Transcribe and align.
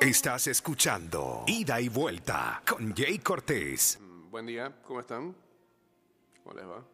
Estás 0.00 0.46
escuchando 0.46 1.42
Ida 1.48 1.80
y 1.80 1.88
Vuelta 1.88 2.62
con 2.68 2.94
Jay 2.94 3.18
Cortés. 3.18 3.98
Mm, 4.00 4.30
Buen 4.30 4.46
día, 4.46 4.72
¿cómo 4.86 5.00
están? 5.00 5.34
¿Cómo 6.44 6.54
les 6.54 6.64
va? 6.64 6.84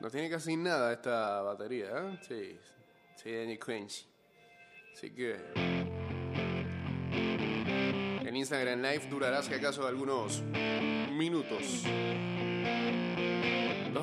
No 0.00 0.10
tiene 0.10 0.30
casi 0.30 0.56
nada 0.56 0.94
esta 0.94 1.42
batería, 1.42 1.88
¿eh? 1.90 2.18
Sí, 2.26 2.58
sí, 3.16 3.32
Danny 3.32 3.58
Quench. 3.58 4.08
Así 4.94 5.10
que. 5.10 5.36
El 8.26 8.34
Instagram 8.34 8.80
Live 8.80 9.08
durará, 9.10 9.42
si 9.42 9.52
acaso, 9.52 9.86
algunos 9.86 10.42
minutos. 11.12 11.84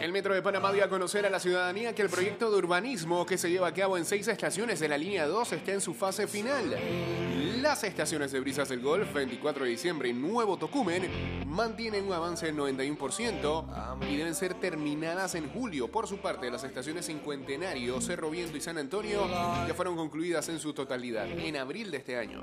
El 0.00 0.12
Metro 0.12 0.34
de 0.34 0.42
Panamá 0.42 0.72
dio 0.72 0.84
a 0.84 0.88
conocer 0.88 1.26
a 1.26 1.30
la 1.30 1.40
ciudadanía 1.40 1.94
que 1.94 2.02
el 2.02 2.08
proyecto 2.08 2.50
de 2.50 2.56
urbanismo 2.58 3.26
que 3.26 3.38
se 3.38 3.50
lleva 3.50 3.68
a 3.68 3.74
cabo 3.74 3.96
en 3.96 4.04
seis 4.04 4.28
estaciones 4.28 4.80
de 4.80 4.88
la 4.88 4.98
línea 4.98 5.26
2 5.26 5.52
está 5.52 5.72
en 5.72 5.80
su 5.80 5.94
fase 5.94 6.26
final. 6.26 6.76
Las 7.66 7.82
estaciones 7.82 8.30
de 8.30 8.38
Brisas 8.38 8.68
del 8.68 8.80
Golf, 8.80 9.12
24 9.12 9.64
de 9.64 9.70
diciembre 9.70 10.08
y 10.08 10.12
Nuevo 10.12 10.56
Tocumen 10.56 11.10
mantienen 11.48 12.06
un 12.06 12.12
avance 12.12 12.46
del 12.46 12.56
91% 12.56 14.06
y 14.08 14.16
deben 14.16 14.36
ser 14.36 14.54
terminadas 14.54 15.34
en 15.34 15.50
julio. 15.50 15.90
Por 15.90 16.06
su 16.06 16.18
parte, 16.18 16.48
las 16.48 16.62
estaciones 16.62 17.06
Cincuentenario, 17.06 18.00
Cerro 18.00 18.30
Viento 18.30 18.56
y 18.56 18.60
San 18.60 18.78
Antonio 18.78 19.26
ya 19.66 19.74
fueron 19.74 19.96
concluidas 19.96 20.48
en 20.48 20.60
su 20.60 20.74
totalidad 20.74 21.26
en 21.26 21.56
abril 21.56 21.90
de 21.90 21.96
este 21.96 22.16
año. 22.16 22.40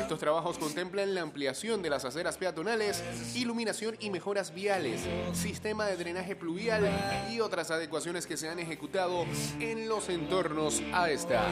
Estos 0.00 0.18
trabajos 0.18 0.56
contemplan 0.56 1.14
la 1.14 1.20
ampliación 1.20 1.82
de 1.82 1.90
las 1.90 2.06
aceras 2.06 2.38
peatonales, 2.38 3.04
iluminación 3.34 3.96
y 4.00 4.08
mejoras 4.08 4.54
viales, 4.54 5.02
sistema 5.34 5.84
de 5.84 5.98
drenaje 5.98 6.34
pluvial 6.34 6.88
y 7.30 7.40
otras 7.40 7.70
adecuaciones 7.70 8.26
que 8.26 8.38
se 8.38 8.48
han 8.48 8.58
ejecutado 8.58 9.26
en 9.60 9.86
los 9.86 10.08
entornos 10.08 10.82
a 10.94 11.10
esta. 11.10 11.46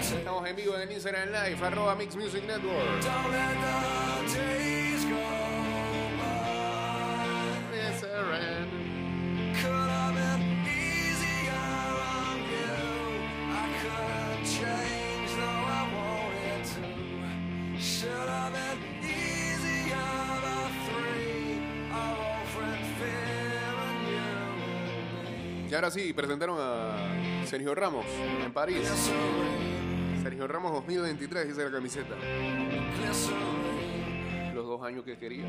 Estamos 0.00 0.48
en 0.48 0.56
vivo 0.56 0.76
en 0.76 0.90
Instagram 0.90 1.35
Mix 1.98 2.16
Music 2.16 2.46
Network. 2.46 3.02
Should 17.78 18.28
have 18.28 18.52
been 18.52 18.78
three. 20.86 21.60
Friend 22.52 22.88
you 24.08 24.16
and 24.16 24.56
me. 25.64 25.70
Y 25.70 25.74
ahora 25.74 25.90
sí, 25.90 26.12
presentaron 26.12 26.58
a 26.60 27.46
Sergio 27.46 27.74
Ramos 27.74 28.06
en 28.44 28.52
París. 28.52 28.88
Sergio 30.36 30.52
Ramos 30.52 30.72
2023, 30.72 31.48
dice 31.48 31.64
la 31.64 31.70
camiseta. 31.70 32.14
Los 34.54 34.66
dos 34.66 34.82
años 34.82 35.02
que 35.02 35.16
quería. 35.16 35.46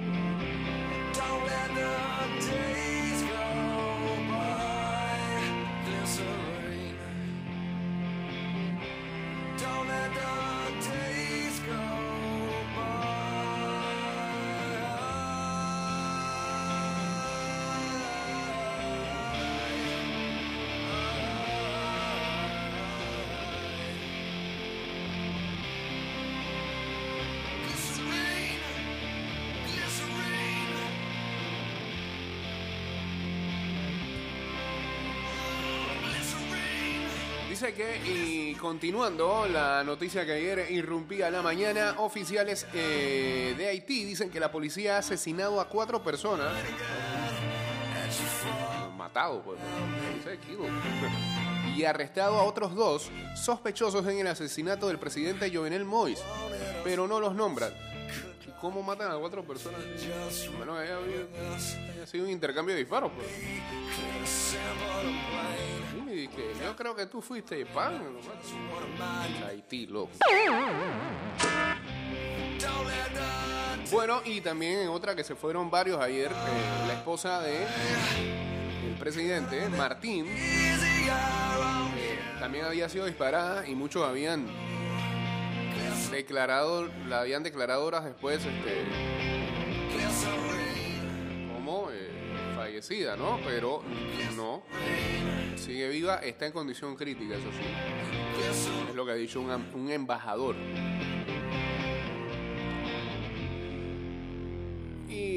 Dice 37.60 37.74
que, 37.74 37.98
y 38.06 38.54
continuando, 38.54 39.48
la 39.48 39.84
noticia 39.84 40.24
que 40.28 40.34
ayer 40.34 40.68
irrumpía 40.70 41.32
la 41.32 41.42
mañana, 41.42 41.96
oficiales 41.98 42.68
eh, 42.72 43.56
de 43.58 43.68
Haití 43.68 44.06
dicen 44.06 44.30
que 44.30 44.40
la 44.40 44.52
policía 44.52 44.98
ha 44.98 45.00
asesinado 45.00 45.60
a 45.60 45.68
cuatro 45.68 46.04
personas. 46.04 46.54
Matado, 48.96 49.42
pues. 49.42 49.60
Y 51.76 51.84
arrestado 51.84 52.38
a 52.38 52.44
otros 52.44 52.76
dos 52.76 53.10
sospechosos 53.36 54.06
en 54.06 54.20
el 54.20 54.28
asesinato 54.28 54.88
del 54.88 55.00
presidente 55.00 55.52
Jovenel 55.52 55.84
Moïse. 55.84 56.22
Pero 56.84 57.08
no 57.08 57.20
los 57.20 57.34
nombran. 57.34 57.74
¿Y 58.58 58.62
cómo 58.62 58.82
matan 58.82 59.12
a 59.12 59.16
cuatro 59.18 59.44
personas? 59.44 59.80
Bueno, 60.58 60.76
haya, 60.76 60.98
haya 60.98 62.08
sido 62.08 62.26
un 62.26 62.32
intercambio 62.32 62.74
de 62.74 62.80
disparos, 62.82 63.12
pues. 63.16 63.28
Sí, 66.08 66.28
que 66.30 66.54
yo 66.64 66.76
creo 66.76 66.96
que 66.96 67.06
tú 67.06 67.22
fuiste 67.22 67.66
pan. 67.68 68.02
Haití, 69.46 69.88
loco. 69.88 70.12
Bueno, 73.92 74.22
y 74.26 74.42
también 74.42 74.80
en 74.80 74.90
otra 74.90 75.16
que 75.16 75.24
se 75.24 75.36
fueron 75.36 75.70
varios 75.70 76.02
ayer, 76.02 76.32
eh, 76.32 76.88
la 76.88 76.94
esposa 76.94 77.42
de 77.42 77.64
el 77.64 78.96
presidente, 79.00 79.70
Martín, 79.70 80.26
eh, 80.28 81.08
también 82.40 82.66
había 82.66 82.90
sido 82.90 83.06
disparada 83.06 83.68
y 83.68 83.76
muchos 83.76 84.04
habían 84.04 84.48
declarado, 86.12 86.90
la 87.08 87.22
habían 87.22 87.44
declarado 87.44 87.86
horas 87.86 88.06
después, 88.06 88.46
este, 88.46 88.86
como 91.54 91.90
eh, 91.92 92.10
fallecida, 92.56 93.16
¿no? 93.16 93.40
Pero 93.46 93.84
no, 94.36 94.64
sigue 95.56 95.90
viva, 95.90 96.16
está 96.18 96.46
en 96.46 96.52
condición 96.52 96.96
crítica, 96.96 97.36
eso 97.36 97.52
sí. 97.52 98.90
Es 98.90 98.96
lo 98.96 99.06
que 99.06 99.12
ha 99.12 99.16
dicho 99.16 99.42
un, 99.42 99.52
un 99.74 99.92
embajador. 99.92 100.56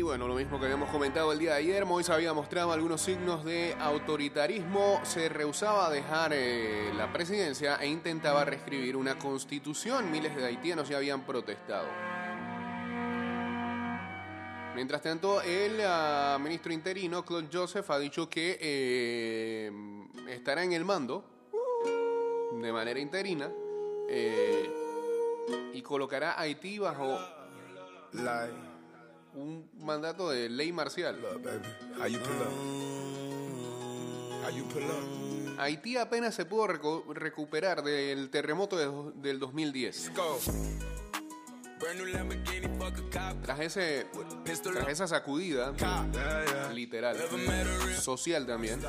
Y 0.01 0.03
bueno, 0.03 0.27
lo 0.27 0.35
mismo 0.35 0.59
que 0.59 0.65
habíamos 0.65 0.89
comentado 0.89 1.31
el 1.31 1.39
día 1.39 1.51
de 1.51 1.59
ayer, 1.59 1.85
Moisés 1.85 2.15
había 2.15 2.33
mostrado 2.33 2.73
algunos 2.73 3.03
signos 3.03 3.45
de 3.45 3.77
autoritarismo, 3.79 4.99
se 5.03 5.29
rehusaba 5.29 5.89
a 5.89 5.91
dejar 5.91 6.33
eh, 6.33 6.91
la 6.97 7.13
presidencia 7.13 7.77
e 7.77 7.87
intentaba 7.87 8.47
reescribir 8.47 8.97
una 8.97 9.19
constitución. 9.19 10.11
Miles 10.11 10.35
de 10.35 10.47
haitianos 10.47 10.89
ya 10.89 10.97
habían 10.97 11.27
protestado. 11.27 11.87
Mientras 14.75 15.03
tanto, 15.03 15.43
el 15.43 15.79
ah, 15.85 16.39
ministro 16.41 16.73
interino, 16.73 17.23
Claude 17.23 17.51
Joseph, 17.53 17.91
ha 17.91 17.99
dicho 17.99 18.27
que 18.31 18.57
eh, 18.59 19.71
estará 20.31 20.65
en 20.65 20.73
el 20.73 20.87
mando 20.87 21.27
de 22.59 22.73
manera 22.73 22.99
interina 22.99 23.51
eh, 24.09 24.73
y 25.75 25.83
colocará 25.83 26.33
a 26.33 26.41
Haití 26.41 26.79
bajo 26.79 27.19
Like, 28.13 28.70
un 29.35 29.69
mandato 29.79 30.31
de 30.31 30.49
ley 30.49 30.73
marcial. 30.73 31.17
Haití 35.59 35.97
apenas 35.97 36.35
se 36.35 36.45
pudo 36.47 36.67
recuperar 37.13 37.83
del 37.83 38.31
terremoto 38.31 38.77
de- 38.77 39.13
del 39.21 39.39
2010. 39.39 40.07
Let's 40.09 40.17
go. 40.17 40.39
Brand 41.79 41.97
new 41.99 42.07
Lamborghini, 42.07 42.69
fuck 42.79 42.99
a 43.17 43.31
cop. 43.33 43.43
Tras, 43.43 43.61
ese, 43.61 44.07
tras 44.45 44.89
esa 44.89 45.07
sacudida 45.07 45.73
literal, 46.75 47.17
social 48.01 48.47
también, 48.47 48.81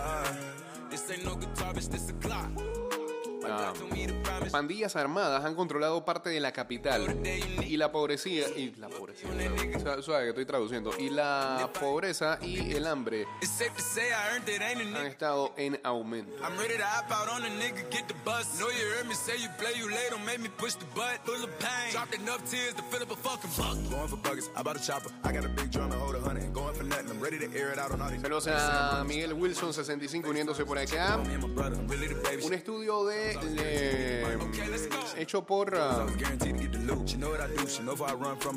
promise. 3.42 4.52
pandillas 4.52 4.96
armadas 4.96 5.44
han 5.46 5.56
controlado 5.56 6.04
parte 6.06 6.30
de 6.30 6.40
la 6.40 6.52
capital 6.52 7.20
y 7.66 7.78
la 7.78 7.92
pobrecía 7.92 8.48
y 8.50 8.74
la 8.76 8.90
pobreza, 8.90 9.28
suave, 9.82 10.02
suave 10.02 10.24
que 10.24 10.30
estoy 10.30 10.46
traduciendo 10.46 10.92
y 10.98 11.10
la 11.10 11.70
pobreza 11.80 12.38
y 12.42 12.74
el 12.74 12.88
hambre 12.88 13.26
It's 13.42 13.50
safe 13.52 13.76
to 13.76 13.82
say 13.82 14.10
I 14.12 14.36
earned 14.36 14.50
it, 14.50 14.62
ain't 14.62 14.96
a 14.96 15.00
han 15.00 15.08
estado 15.08 15.54
en 15.58 15.80
aumento. 15.84 16.32
I'm 16.44 16.58
ready 16.58 16.78
to 16.78 16.84
hop 16.84 17.12
out 17.12 17.30
on 17.30 17.44
a 17.44 17.50
nigga, 17.50 17.90
get 17.90 18.08
the 18.08 18.14
bus. 18.26 18.60
Know 18.60 18.70
you 18.70 18.86
heard 18.96 19.08
me 19.08 19.16
say 19.16 19.34
you 19.38 19.50
play, 19.58 19.74
you 19.78 19.90
late, 19.90 20.10
don't 20.10 20.26
make 20.26 20.40
me 20.40 20.50
push 20.58 20.76
the 20.76 20.86
butt. 20.96 21.20
Full 21.26 21.44
of 21.44 21.50
pain. 21.60 21.92
Dropped 21.92 22.16
enough 22.16 22.44
tears 22.50 22.74
to 22.76 22.84
fill 22.84 23.02
up 23.02 23.12
a 23.12 23.16
fucking 23.16 23.50
bucket. 23.58 23.90
Going 23.90 24.08
for 24.08 24.18
buggers, 24.18 24.50
I 24.56 24.64
bought 24.64 24.78
a 24.78 24.84
chopper. 24.84 25.12
I 25.24 25.32
got 25.32 25.46
a 25.46 25.50
big 25.50 25.72
drum 25.72 25.92
and 25.92 26.02
hold 26.02 26.16
a 26.16 26.22
hundred. 26.22 26.54
Going 26.54 26.76
for 26.76 26.84
nothing, 26.84 27.10
I'm 27.10 27.20
ready 27.20 27.40
to 27.40 27.48
air 27.58 27.72
it 27.72 27.80
out 27.80 27.92
on 27.92 28.02
all 28.02 28.10
these. 28.10 28.22
Saludos 28.22 28.48
a 28.48 29.04
Miguel 29.06 29.34
Wilson 29.34 29.74
65 29.74 30.28
uniéndose 30.28 30.66
por 30.66 30.78
acá. 30.78 31.18
Un 32.44 32.54
estudio 32.54 33.06
de, 33.06 33.31
de- 33.39 34.22
hecho 35.18 35.45
por 35.45 35.72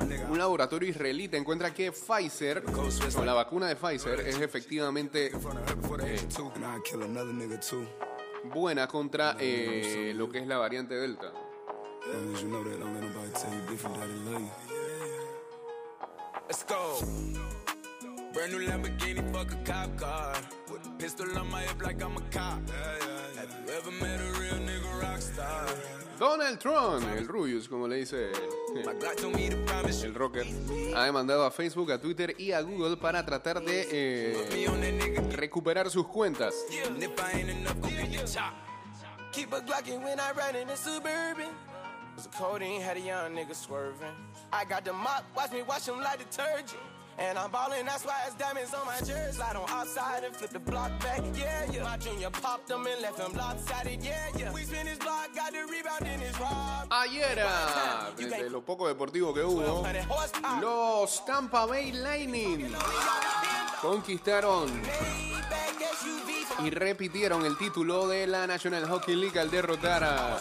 nigga. 0.06 0.26
un 0.30 0.38
laboratorio 0.38 0.88
israelita 0.88 1.36
encuentra 1.36 1.72
que 1.74 1.92
Pfizer 1.92 2.62
o 3.16 3.24
la 3.24 3.34
vacuna 3.34 3.66
de 3.68 3.76
Pfizer 3.76 4.20
es 4.20 4.40
efectivamente 4.40 5.30
too. 7.68 7.86
buena 8.44 8.86
contra 8.86 9.36
eh, 9.38 10.12
lo 10.14 10.28
que 10.30 10.38
es 10.38 10.46
la 10.46 10.58
variante 10.58 10.94
Delta. 10.94 11.32
Met 24.00 24.13
Donald 26.44 26.60
Trump, 26.60 27.16
el 27.16 27.26
Rubius, 27.26 27.66
como 27.70 27.88
le 27.88 27.96
dice 27.96 28.30
el 30.02 30.14
rocker, 30.14 30.46
ha 30.94 31.04
demandado 31.04 31.42
a 31.46 31.50
Facebook, 31.50 31.90
a 31.90 31.98
Twitter 31.98 32.34
y 32.38 32.52
a 32.52 32.60
Google 32.60 32.98
para 32.98 33.24
tratar 33.24 33.62
de 33.62 33.88
eh, 33.90 35.30
recuperar 35.30 35.88
sus 35.88 36.06
cuentas. 36.06 36.54
And 47.18 47.38
I'm 47.38 47.50
ballin', 47.50 47.86
that's 47.86 48.04
why 48.04 48.14
it's 48.26 48.34
diamonds 48.34 48.74
on 48.74 48.86
my 48.86 48.98
jersey. 48.98 49.36
Slide 49.36 49.56
on 49.56 49.68
outside 49.70 50.24
and 50.24 50.34
flip 50.34 50.50
the 50.50 50.58
block 50.58 50.90
back, 51.00 51.22
yeah, 51.34 51.64
yeah. 51.72 51.84
My 51.84 51.96
junior 51.96 52.30
popped 52.30 52.70
him 52.70 52.86
and 52.86 53.00
left 53.00 53.18
him 53.20 53.32
lopsided, 53.36 54.02
yeah, 54.02 54.28
yeah. 54.36 54.52
We 54.52 54.62
spin 54.62 54.86
his 54.86 54.98
block, 54.98 55.30
got 55.34 55.52
the 55.52 55.60
rebound 55.70 56.06
in 56.12 56.20
his 56.20 56.38
rob. 56.40 56.88
Ayer, 56.90 57.38
ah, 57.46 58.10
desde 58.16 58.50
lo 58.50 58.62
poco 58.62 58.88
deportivo 58.88 59.32
que 59.32 59.42
hubo, 59.42 59.82
100 59.82 60.06
horsepower. 60.08 60.60
los 60.60 61.24
Tampa 61.24 61.66
Bay 61.66 61.92
Lightning 61.92 62.72
conquistaron 63.80 64.82
y 66.62 66.70
repitieron 66.70 67.44
el 67.44 67.58
título 67.58 68.06
de 68.06 68.26
la 68.28 68.46
National 68.46 68.86
Hockey 68.88 69.16
League 69.16 69.38
al 69.40 69.50
derrotar 69.50 70.04
a, 70.04 70.38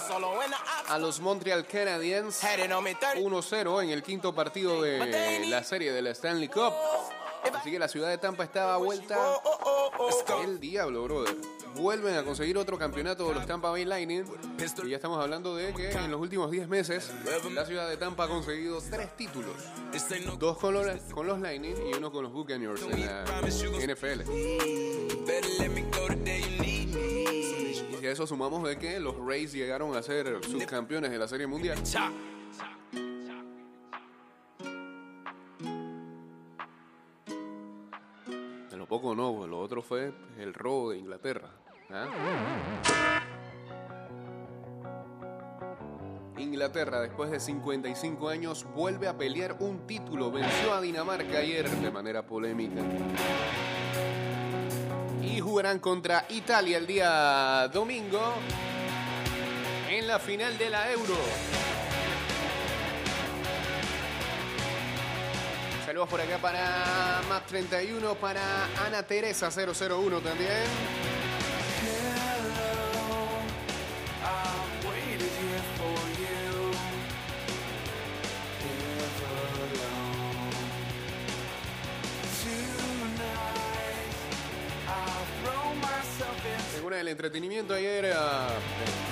a 0.87 0.99
los 0.99 1.19
Montreal 1.19 1.65
Canadiens 1.65 2.43
Had 2.43 2.59
it 2.63 2.71
on 2.71 2.83
me 2.83 2.93
30. 2.93 3.19
1-0 3.19 3.83
en 3.83 3.89
el 3.89 4.03
quinto 4.03 4.33
partido 4.33 4.81
de 4.81 5.47
la 5.47 5.63
serie 5.63 5.91
de 5.91 6.01
la 6.01 6.11
Stanley 6.11 6.47
Cup. 6.49 6.62
Así 7.53 7.71
que 7.71 7.79
la 7.79 7.87
ciudad 7.87 8.09
de 8.09 8.17
Tampa 8.17 8.43
estaba 8.43 8.77
vuelta 8.77 9.17
el 10.43 10.59
diablo, 10.59 11.03
brother. 11.03 11.35
Vuelven 11.75 12.15
a 12.15 12.23
conseguir 12.23 12.57
otro 12.57 12.77
campeonato 12.77 13.27
de 13.27 13.35
los 13.35 13.45
Tampa 13.45 13.69
Bay 13.71 13.83
Lightning. 13.85 14.23
Y 14.83 14.89
ya 14.89 14.95
estamos 14.95 15.19
hablando 15.21 15.55
de 15.55 15.73
que 15.73 15.91
en 15.91 16.11
los 16.11 16.21
últimos 16.21 16.51
10 16.51 16.67
meses 16.67 17.11
la 17.51 17.65
ciudad 17.65 17.89
de 17.89 17.97
Tampa 17.97 18.25
ha 18.25 18.27
conseguido 18.27 18.79
tres 18.89 19.15
títulos. 19.17 19.55
Dos 20.37 20.57
con 20.57 20.73
los, 20.73 20.85
con 21.13 21.27
los 21.27 21.39
Lightning 21.39 21.75
y 21.91 21.95
uno 21.95 22.11
con 22.11 22.23
los 22.23 22.31
Buccaneers 22.31 22.81
en 22.83 23.05
la 23.05 23.23
NFL. 23.93 24.21
Y 28.01 28.05
a 28.05 28.11
eso 28.11 28.27
sumamos 28.27 28.67
de 28.67 28.77
que 28.77 28.99
los 28.99 29.15
Rays 29.17 29.53
llegaron 29.53 29.95
a 29.95 30.03
ser 30.03 30.39
subcampeones 30.43 31.09
de 31.11 31.17
la 31.17 31.27
Serie 31.27 31.47
Mundial. 31.47 31.77
Chop. 38.93 39.01
En 39.01 39.01
lo 39.01 39.01
poco 39.01 39.15
no, 39.15 39.47
lo 39.47 39.59
otro 39.59 39.81
fue 39.81 40.13
el 40.37 40.53
robo 40.53 40.91
de 40.91 40.99
Inglaterra. 40.99 41.49
¿ah? 41.89 42.07
Inglaterra, 46.37 47.01
después 47.01 47.31
de 47.31 47.39
55 47.39 48.29
años, 48.29 48.65
vuelve 48.75 49.07
a 49.07 49.17
pelear 49.17 49.57
un 49.59 49.87
título. 49.87 50.31
Venció 50.31 50.73
a 50.73 50.81
Dinamarca 50.81 51.39
ayer 51.39 51.69
de 51.69 51.91
manera 51.91 52.25
polémica. 52.25 52.81
Y 55.21 55.39
jugarán 55.39 55.79
contra 55.79 56.25
Italia 56.29 56.77
el 56.77 56.85
día 56.85 57.67
domingo 57.69 58.21
en 59.89 60.07
la 60.07 60.19
final 60.19 60.57
de 60.57 60.69
la 60.69 60.91
Euro. 60.91 61.15
Saludos 65.93 66.09
por 66.09 66.21
acá 66.21 66.39
para 66.39 67.21
Más 67.29 67.45
31, 67.45 68.15
para 68.15 68.41
Ana 68.83 69.03
Teresa 69.03 69.51
001 69.51 70.21
también. 70.21 70.49
Según 86.73 86.93
el 86.93 87.07
entretenimiento 87.07 87.75
ayer 87.75 88.13
ah, 88.15 88.49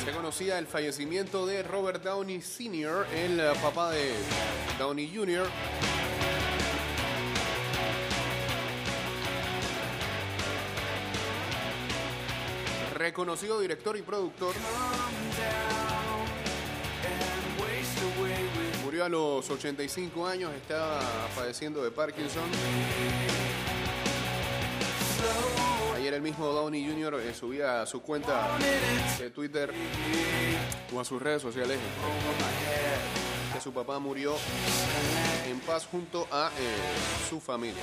se 0.04 0.12
conocía 0.12 0.58
el 0.58 0.66
fallecimiento 0.66 1.46
de 1.46 1.62
Robert 1.62 2.04
Downey 2.04 2.42
Sr., 2.42 3.06
el 3.14 3.40
papá 3.62 3.92
de 3.92 4.14
Downey 4.80 5.16
Jr. 5.16 5.46
Reconocido 13.02 13.60
director 13.60 13.98
y 13.98 14.04
productor, 14.04 14.54
murió 18.84 19.06
a 19.06 19.10
los 19.10 19.50
85 19.50 20.28
años, 20.28 20.54
estaba 20.54 21.02
padeciendo 21.36 21.84
de 21.84 21.90
Parkinson. 21.90 22.44
Ayer 25.96 26.14
el 26.14 26.22
mismo 26.22 26.46
Downey 26.46 26.88
Jr. 26.88 27.22
eh, 27.22 27.34
subía 27.34 27.82
a 27.82 27.86
su 27.88 28.04
cuenta 28.04 28.56
de 29.18 29.32
Twitter 29.32 29.74
o 30.94 31.00
a 31.00 31.04
sus 31.04 31.20
redes 31.20 31.42
sociales 31.42 31.80
que 33.52 33.60
su 33.60 33.74
papá 33.74 33.98
murió 33.98 34.36
en 35.50 35.60
paz 35.62 35.88
junto 35.88 36.28
a 36.32 36.52
eh, 36.56 37.28
su 37.28 37.40
familia. 37.40 37.82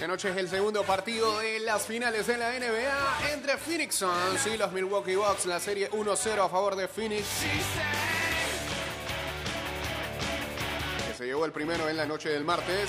Esta 0.00 0.08
noche 0.08 0.30
es 0.30 0.36
el 0.38 0.48
segundo 0.48 0.82
partido 0.82 1.40
de 1.40 1.60
las 1.60 1.82
finales 1.82 2.26
de 2.26 2.38
la 2.38 2.58
NBA 2.58 3.32
entre 3.34 3.58
Phoenix 3.58 3.96
Suns 3.96 4.46
y 4.46 4.56
los 4.56 4.72
Milwaukee 4.72 5.14
Bucks. 5.14 5.44
La 5.44 5.60
serie 5.60 5.90
1-0 5.90 6.42
a 6.42 6.48
favor 6.48 6.74
de 6.74 6.88
Phoenix, 6.88 7.26
que 11.06 11.12
se 11.12 11.26
llevó 11.26 11.44
el 11.44 11.52
primero 11.52 11.86
en 11.86 11.98
la 11.98 12.06
noche 12.06 12.30
del 12.30 12.44
martes. 12.44 12.88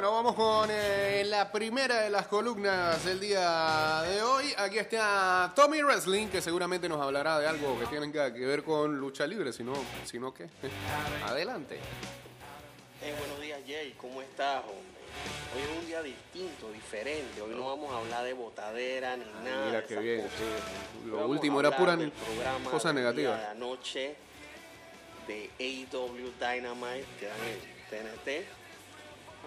Bueno, 0.00 0.12
vamos 0.12 0.34
con 0.36 0.70
eh, 0.70 1.24
la 1.26 1.50
primera 1.50 2.02
de 2.02 2.08
las 2.08 2.28
columnas 2.28 3.04
del 3.04 3.18
día 3.18 4.02
de 4.02 4.22
hoy. 4.22 4.44
Aquí 4.56 4.78
está 4.78 5.52
Tommy 5.56 5.82
Wrestling, 5.82 6.28
que 6.28 6.40
seguramente 6.40 6.88
nos 6.88 7.02
hablará 7.02 7.40
de 7.40 7.48
algo 7.48 7.76
que 7.80 7.86
tiene 7.86 8.12
que 8.12 8.46
ver 8.46 8.62
con 8.62 8.96
lucha 8.96 9.26
libre, 9.26 9.52
si 9.52 9.64
no, 9.64 9.72
si 10.04 10.20
no 10.20 10.32
¿qué? 10.32 10.48
Adelante. 11.26 11.80
Hey, 13.02 13.12
buenos 13.18 13.40
días, 13.40 13.60
Jay. 13.66 13.92
¿Cómo 14.00 14.22
estás, 14.22 14.60
hombre? 14.60 15.02
Hoy 15.56 15.62
es 15.62 15.78
un 15.80 15.86
día 15.88 16.00
distinto, 16.00 16.70
diferente. 16.70 17.42
Hoy 17.42 17.56
no 17.56 17.66
vamos 17.66 17.92
a 17.92 17.98
hablar 17.98 18.22
de 18.22 18.34
botadera 18.34 19.16
ni 19.16 19.24
nada. 19.42 19.66
Mira 19.66 19.84
qué 19.84 19.96
bien, 19.96 20.20
sí. 20.20 21.08
Lo 21.10 21.26
último 21.26 21.58
era 21.58 21.76
pura 21.76 21.96
negativas. 21.96 23.16
día 23.16 23.36
de 23.36 23.46
anoche 23.46 24.14
de 25.26 25.50
AEW 25.58 26.32
Dynamite 26.38 27.04
que 27.18 27.26
dan 27.26 27.40
en 27.48 28.06
TNT. 28.14 28.57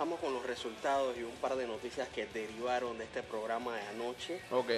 Vamos 0.02 0.20
con 0.20 0.34
los 0.34 0.44
resultados 0.48 1.16
y 1.16 1.22
un 1.22 1.36
par 1.36 1.56
de 1.56 1.68
noticias 1.68 2.10
que 2.10 2.26
derivaron 2.26 2.98
de 2.98 3.04
este 3.04 3.22
programa 3.22 3.76
de 3.76 3.82
anoche. 3.90 4.42
Ok. 4.50 4.72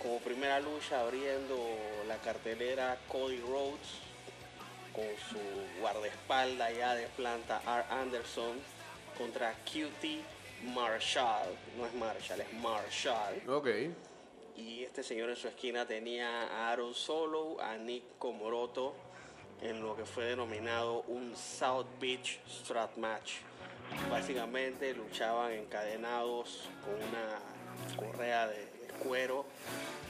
Como 0.00 0.18
primera 0.20 0.60
lucha 0.60 1.02
abriendo 1.02 1.58
la 2.08 2.16
cartelera 2.16 2.98
Cody 3.06 3.38
Rhodes 3.40 4.00
con 4.94 5.04
su 5.28 5.78
guardaespaldas 5.78 6.74
ya 6.74 6.94
de 6.94 7.06
planta 7.08 7.60
R. 7.66 7.84
Anderson 7.90 8.56
contra 9.18 9.52
QT 9.52 10.64
Marshall. 10.74 11.54
No 11.76 11.84
es 11.84 11.92
Marshall, 11.92 12.40
es 12.40 12.52
Marshall. 12.54 13.42
Ok. 13.50 13.68
Y 14.56 14.84
este 14.84 15.02
señor 15.02 15.28
en 15.28 15.36
su 15.36 15.48
esquina 15.48 15.86
tenía 15.86 16.44
a 16.44 16.72
Aaron 16.72 16.94
Solo, 16.94 17.60
a 17.60 17.76
Nick 17.76 18.04
Komoroto 18.18 18.94
en 19.62 19.80
lo 19.80 19.94
que 19.96 20.04
fue 20.04 20.24
denominado 20.24 21.02
un 21.08 21.36
South 21.36 21.86
Beach 22.00 22.40
Strat 22.48 22.96
Match. 22.96 23.34
Básicamente 24.10 24.94
luchaban 24.94 25.52
encadenados 25.52 26.68
con 26.84 26.94
una 26.94 27.38
correa 27.96 28.46
de 28.48 28.68
cuero 29.02 29.44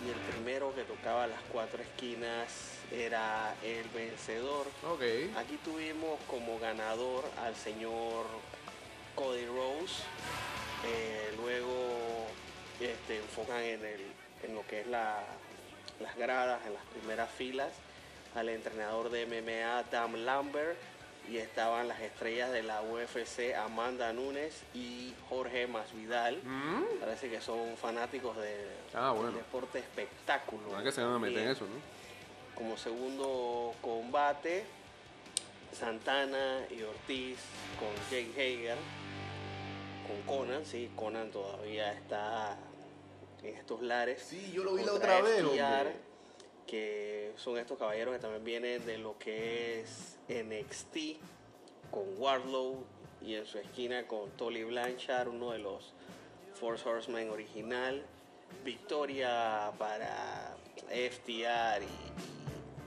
y 0.05 0.09
el 0.11 0.17
primero 0.35 0.75
que 0.75 0.83
tocaba 0.83 1.27
las 1.27 1.41
cuatro 1.53 1.83
esquinas 1.83 2.49
era 2.91 3.55
el 3.63 3.89
vencedor. 3.91 4.67
Ok. 4.91 5.03
Aquí 5.37 5.57
tuvimos 5.65 6.19
como 6.29 6.59
ganador 6.59 7.25
al 7.43 7.55
señor 7.57 8.27
Cody 9.15 9.47
Rose. 9.47 10.03
Eh, 10.85 11.33
luego 11.37 12.27
este, 12.81 13.19
enfocan 13.19 13.63
en, 13.63 13.85
el, 13.85 14.01
en 14.43 14.55
lo 14.55 14.67
que 14.67 14.81
es 14.81 14.87
la- 14.89 15.23
las 16.01 16.17
gradas, 16.17 16.61
en 16.67 16.75
las 16.75 16.83
primeras 16.87 17.31
filas, 17.31 17.71
al 18.35 18.49
entrenador 18.49 19.11
de 19.11 19.25
MMA, 19.27 19.85
Dam 19.93 20.15
Lambert. 20.17 20.77
Y 21.31 21.37
estaban 21.39 21.89
las 21.89 22.01
estrellas 22.01 22.51
de 22.53 22.63
la 22.63 22.83
UFC, 22.83 23.55
Amanda 23.57 24.13
Nunes 24.13 24.63
y 24.75 25.15
Jorge 25.29 25.67
Masvidal. 25.67 26.41
Parece 27.01 27.31
que 27.31 27.41
son 27.41 27.77
fanáticos 27.77 28.37
de, 28.37 28.83
Mm. 28.93 28.97
Ah, 28.97 29.13
bueno. 29.13 29.29
del 29.29 29.37
deporte 29.39 29.79
espectáculo. 29.79 30.69
No 30.71 30.79
es 30.79 30.85
que 30.85 30.93
se 30.93 31.03
van 31.03 31.15
a 31.15 31.19
meter 31.19 31.39
en 31.39 31.49
eso, 31.49 31.65
¿no? 31.65 31.77
Como 32.55 32.77
segundo 32.77 33.75
combate, 33.81 34.65
Santana 35.73 36.67
y 36.71 36.83
Ortiz 36.83 37.39
con 37.79 37.89
Jake 38.11 38.33
Hager, 38.37 38.77
con 40.07 40.37
Conan, 40.37 40.67
sí, 40.67 40.91
Conan 40.95 41.31
todavía 41.31 41.93
está 41.95 42.59
en 43.43 43.57
estos 43.57 43.81
lares. 43.83 44.23
Sí, 44.23 44.53
yo 44.53 44.65
lo 44.65 44.75
vi 44.75 44.85
la 44.85 44.93
otra 44.93 45.23
vez. 45.23 45.43
Que 46.67 47.33
son 47.37 47.59
estos 47.59 47.79
caballeros 47.79 48.15
que 48.15 48.21
también 48.21 48.45
vienen 48.45 48.87
de 48.87 48.99
lo 48.99 49.19
que 49.19 49.81
es 49.81 50.19
NXT, 50.29 51.21
con 51.91 52.05
Wardlow 52.19 52.85
y 53.21 53.35
en 53.35 53.47
su 53.47 53.59
esquina 53.59 54.07
con 54.07 54.31
Tolly 54.31 54.65
Blanchard, 54.65 55.29
uno 55.29 55.53
de 55.53 55.59
los 55.59 55.93
Force 56.55 56.89
Horsemen 56.89 57.31
original. 57.31 58.05
Victoria 58.65 59.73
para 59.79 60.57
FTR 60.89 61.83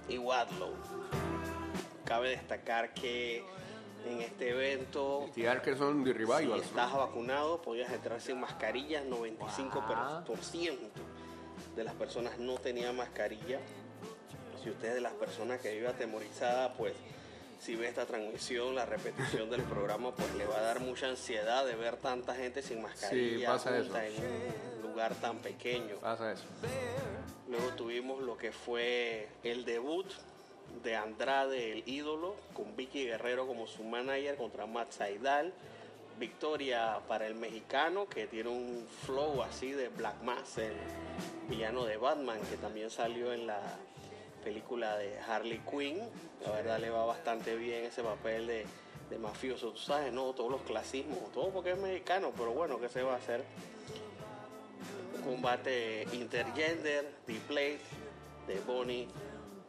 y, 0.09 0.13
y 0.13 0.17
Wardlow. 0.17 0.73
Cabe 2.05 2.29
destacar 2.29 2.93
que 2.93 3.43
en 4.05 4.21
este 4.21 4.49
evento 4.49 5.27
de 5.33 6.25
si 6.39 6.51
estás 6.51 6.93
vacunado, 6.93 7.61
podías 7.61 7.91
entrar 7.91 8.21
sin 8.21 8.39
mascarilla. 8.39 9.03
95% 9.03 10.23
por 10.23 10.37
ciento 10.37 11.01
de 11.75 11.83
las 11.83 11.93
personas 11.93 12.37
no 12.39 12.57
tenían 12.57 12.95
mascarilla. 12.95 13.59
Si 14.63 14.69
usted 14.69 14.89
es 14.89 14.95
de 14.95 15.01
las 15.01 15.13
personas 15.13 15.59
que 15.61 15.73
vive 15.73 15.87
atemorizada, 15.87 16.73
pues 16.73 16.93
si 17.59 17.75
ve 17.75 17.87
esta 17.87 18.05
transmisión, 18.05 18.75
la 18.75 18.85
repetición 18.85 19.49
del 19.49 19.61
programa, 19.63 20.13
pues 20.15 20.33
le 20.35 20.45
va 20.45 20.57
a 20.57 20.61
dar 20.61 20.79
mucha 20.79 21.07
ansiedad 21.07 21.65
de 21.65 21.75
ver 21.75 21.97
tanta 21.97 22.35
gente 22.35 22.61
sin 22.61 22.81
mascarilla 22.81 23.53
pasa 23.53 23.77
junta 23.77 24.05
eso. 24.05 24.21
en 24.23 24.75
un 24.77 24.91
lugar 24.91 25.15
tan 25.15 25.37
pequeño. 25.39 25.95
Pasa 25.97 26.31
eso. 26.31 26.43
Luego 27.49 27.69
tuvimos 27.75 28.21
lo 28.23 28.37
que 28.37 28.51
fue 28.51 29.27
el 29.43 29.65
debut 29.65 30.07
de 30.83 30.95
Andrade, 30.95 31.71
el 31.71 31.83
ídolo, 31.87 32.35
con 32.53 32.75
Vicky 32.75 33.05
Guerrero 33.05 33.47
como 33.47 33.67
su 33.67 33.83
manager 33.83 34.35
contra 34.35 34.65
Matt 34.65 34.91
Saidal. 34.91 35.53
Victoria 36.19 36.99
para 37.07 37.27
el 37.27 37.35
mexicano 37.35 38.07
que 38.07 38.27
tiene 38.27 38.49
un 38.49 38.87
flow 39.05 39.43
así 39.43 39.71
de 39.71 39.89
Black 39.89 40.21
Mass, 40.23 40.57
el 40.57 40.75
villano 41.49 41.85
de 41.85 41.97
Batman, 41.97 42.39
que 42.49 42.57
también 42.57 42.89
salió 42.89 43.33
en 43.33 43.47
la 43.47 43.61
película 44.43 44.97
de 44.97 45.19
Harley 45.19 45.61
Quinn. 45.69 45.99
La 46.45 46.51
verdad 46.51 46.79
le 46.79 46.89
va 46.89 47.05
bastante 47.05 47.55
bien 47.55 47.85
ese 47.85 48.03
papel 48.03 48.47
de, 48.47 48.65
de 49.09 49.17
mafioso. 49.17 49.71
Tú 49.71 49.79
sabes, 49.79 50.13
no, 50.13 50.33
todos 50.33 50.51
los 50.51 50.61
clasismos, 50.61 51.31
todo 51.33 51.49
porque 51.49 51.71
es 51.71 51.77
mexicano, 51.77 52.31
pero 52.37 52.51
bueno, 52.51 52.79
¿qué 52.79 52.89
se 52.89 53.03
va 53.03 53.13
a 53.13 53.17
hacer? 53.17 53.43
combate 55.25 56.05
intergender, 56.13 57.11
The 57.25 57.33
Plate 57.47 57.79
de 58.47 58.59
Bonnie 58.67 59.07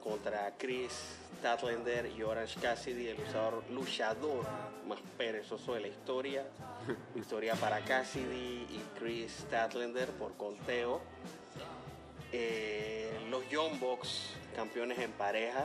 contra 0.03 0.55
Chris 0.59 1.17
Statlander 1.39 2.11
y 2.17 2.23
Orange 2.23 2.59
Cassidy, 2.61 3.09
el 3.09 3.17
luchador, 3.17 3.65
luchador 3.71 4.45
más 4.87 4.99
perezoso 5.17 5.75
de 5.75 5.81
la 5.81 5.89
historia. 5.89 6.47
Victoria 7.15 7.55
para 7.55 7.81
Cassidy 7.81 8.67
y 8.71 8.83
Chris 8.99 9.33
Statlander 9.47 10.11
por 10.11 10.37
conteo. 10.37 11.01
Eh, 12.33 13.11
los 13.31 13.49
Young 13.49 13.79
Bucks, 13.79 14.35
campeones 14.55 14.99
en 14.99 15.13
pareja, 15.13 15.65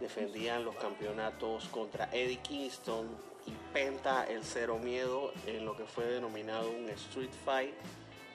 defendían 0.00 0.64
los 0.64 0.76
campeonatos 0.76 1.66
contra 1.68 2.08
Eddie 2.12 2.38
Kingston 2.38 3.08
y 3.46 3.52
Penta 3.72 4.24
el 4.24 4.44
Cero 4.44 4.78
Miedo 4.78 5.32
en 5.46 5.64
lo 5.64 5.76
que 5.76 5.84
fue 5.84 6.06
denominado 6.06 6.70
un 6.70 6.88
Street 6.90 7.30
Fight. 7.44 7.74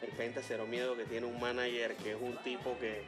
El 0.02 0.10
Penta 0.12 0.42
Cero 0.46 0.66
Miedo 0.68 0.98
que 0.98 1.06
tiene 1.06 1.26
un 1.28 1.40
manager 1.40 1.96
que 1.96 2.12
es 2.12 2.18
un 2.22 2.36
tipo 2.38 2.78
que 2.80 3.04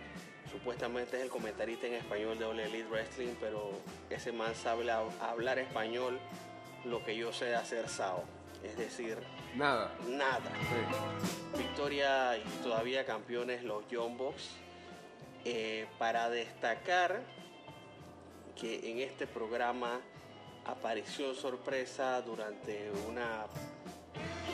supuestamente 0.59 1.17
es 1.17 1.23
el 1.23 1.29
comentarista 1.29 1.85
en 1.87 1.95
español 1.95 2.39
de 2.39 2.45
All 2.45 2.59
Elite 2.59 2.87
Wrestling, 2.89 3.33
pero 3.41 3.71
ese 4.09 4.31
man 4.31 4.55
sabe 4.55 4.85
la- 4.85 5.03
hablar 5.21 5.59
español 5.59 6.17
lo 6.85 7.03
que 7.03 7.15
yo 7.17 7.33
sé 7.33 7.53
hacer 7.55 7.89
Sao. 7.89 8.23
Es 8.63 8.77
decir, 8.77 9.17
Nada. 9.55 9.91
nada. 10.07 10.49
Sí. 10.61 11.57
Victoria 11.57 12.37
y 12.37 12.41
todavía 12.63 13.05
campeones 13.05 13.63
los 13.63 13.85
Young 13.89 14.17
Bucks. 14.17 14.49
Eh, 15.43 15.85
para 15.99 16.29
destacar 16.31 17.21
que 18.59 18.89
en 18.89 18.99
este 18.99 19.27
programa 19.27 19.99
apareció 20.65 21.35
sorpresa 21.35 22.19
durante 22.21 22.89
una, 23.07 23.45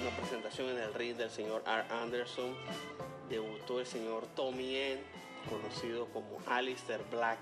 una 0.01 0.17
presentación 0.17 0.69
en 0.69 0.79
el 0.79 0.93
ring 0.93 1.15
del 1.15 1.29
señor 1.29 1.63
R. 1.65 1.85
Anderson. 1.93 2.57
Debutó 3.29 3.79
el 3.79 3.85
señor 3.85 4.25
Tommy 4.35 4.75
N, 4.75 5.01
conocido 5.49 6.07
como 6.07 6.37
Alistair 6.47 7.01
Black 7.11 7.39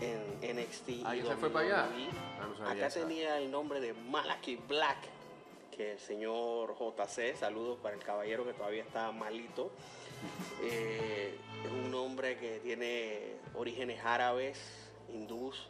en 0.00 0.56
NXT. 0.58 0.88
Ah, 1.04 1.16
y 1.16 1.22
¿ya 1.22 1.30
se 1.30 1.36
fue 1.36 1.50
para 1.50 1.66
allá? 1.66 1.88
WWE. 1.90 2.08
Ah, 2.40 2.48
no 2.58 2.68
Acá 2.68 2.86
esa. 2.86 3.00
tenía 3.00 3.38
el 3.38 3.50
nombre 3.50 3.80
de 3.80 3.92
Malachi 3.94 4.56
Black, 4.68 4.98
que 5.74 5.92
el 5.92 5.98
señor 5.98 6.76
JC, 6.78 7.36
saludos 7.36 7.78
para 7.82 7.94
el 7.94 8.02
caballero 8.02 8.44
que 8.44 8.52
todavía 8.52 8.82
está 8.82 9.10
malito. 9.12 9.70
Eh, 10.62 11.34
es 11.64 11.70
un 11.70 11.90
nombre 11.90 12.38
que 12.38 12.58
tiene 12.60 13.36
orígenes 13.54 14.04
árabes, 14.04 14.58
hindús, 15.12 15.68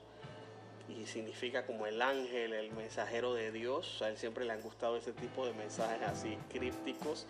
y 0.88 1.06
significa 1.06 1.66
como 1.66 1.86
el 1.86 2.00
ángel, 2.00 2.52
el 2.52 2.70
mensajero 2.72 3.34
de 3.34 3.50
Dios. 3.50 4.00
A 4.02 4.08
él 4.08 4.16
siempre 4.16 4.44
le 4.44 4.52
han 4.52 4.62
gustado 4.62 4.96
ese 4.96 5.12
tipo 5.12 5.44
de 5.46 5.52
mensajes 5.54 6.02
así 6.02 6.38
crípticos. 6.48 7.26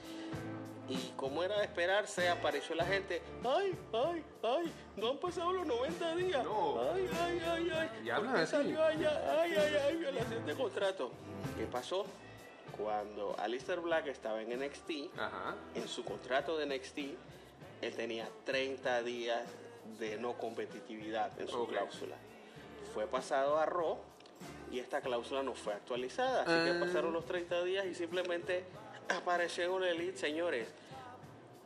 Y 0.89 0.97
como 1.17 1.43
era 1.43 1.59
de 1.59 1.65
esperarse, 1.65 2.29
apareció 2.29 2.75
la 2.77 2.85
gente. 2.85 3.21
¡Ay, 3.45 3.77
ay, 3.93 4.25
ay! 4.45 4.73
No 4.97 5.11
han 5.11 5.19
pasado 5.19 5.53
los 5.53 5.67
90 5.67 6.15
días. 6.17 6.45
No. 6.45 6.81
¡Ay, 6.95 7.09
ay, 7.21 7.43
ay, 7.45 7.71
ay! 7.75 7.91
Y 8.03 8.05
¿Por 8.05 8.13
hablan 8.15 8.37
así. 8.37 8.51
salió 8.53 8.83
allá? 8.85 9.41
¡Ay, 9.43 9.53
ay, 9.57 9.75
ay! 9.85 9.97
Violación 9.97 10.47
de 10.47 10.55
contrato. 10.55 11.11
¿Qué 11.59 11.67
pasó? 11.67 12.07
Cuando 12.77 13.35
Alistair 13.39 13.81
Black 13.81 14.07
estaba 14.09 14.41
en 14.43 14.51
NXT, 14.61 14.91
Ajá. 15.19 15.55
en 15.75 15.89
su 15.89 16.05
contrato 16.05 16.57
de 16.59 16.67
NXT, 16.67 16.99
él 17.83 17.95
tenía 17.97 18.29
30 18.45 19.03
días 19.03 19.43
de 19.99 20.19
no 20.19 20.35
competitividad 20.35 21.39
en 21.41 21.49
su 21.49 21.67
cláusula. 21.67 22.17
Fue 22.95 23.07
pasado 23.07 23.59
a 23.59 23.67
Raw 23.67 23.99
y 24.71 24.79
esta 24.79 25.01
cláusula 25.01 25.43
no 25.43 25.55
fue 25.55 25.75
actualizada. 25.75 26.43
Así 26.43 26.53
Ah. 26.53 26.65
que 26.65 26.79
pasaron 26.79 27.13
los 27.13 27.25
30 27.25 27.63
días 27.65 27.87
y 27.87 27.95
simplemente 27.95 28.65
apareció 29.09 29.65
en 29.65 29.71
All 29.71 29.85
Elite, 29.85 30.19
señores, 30.19 30.69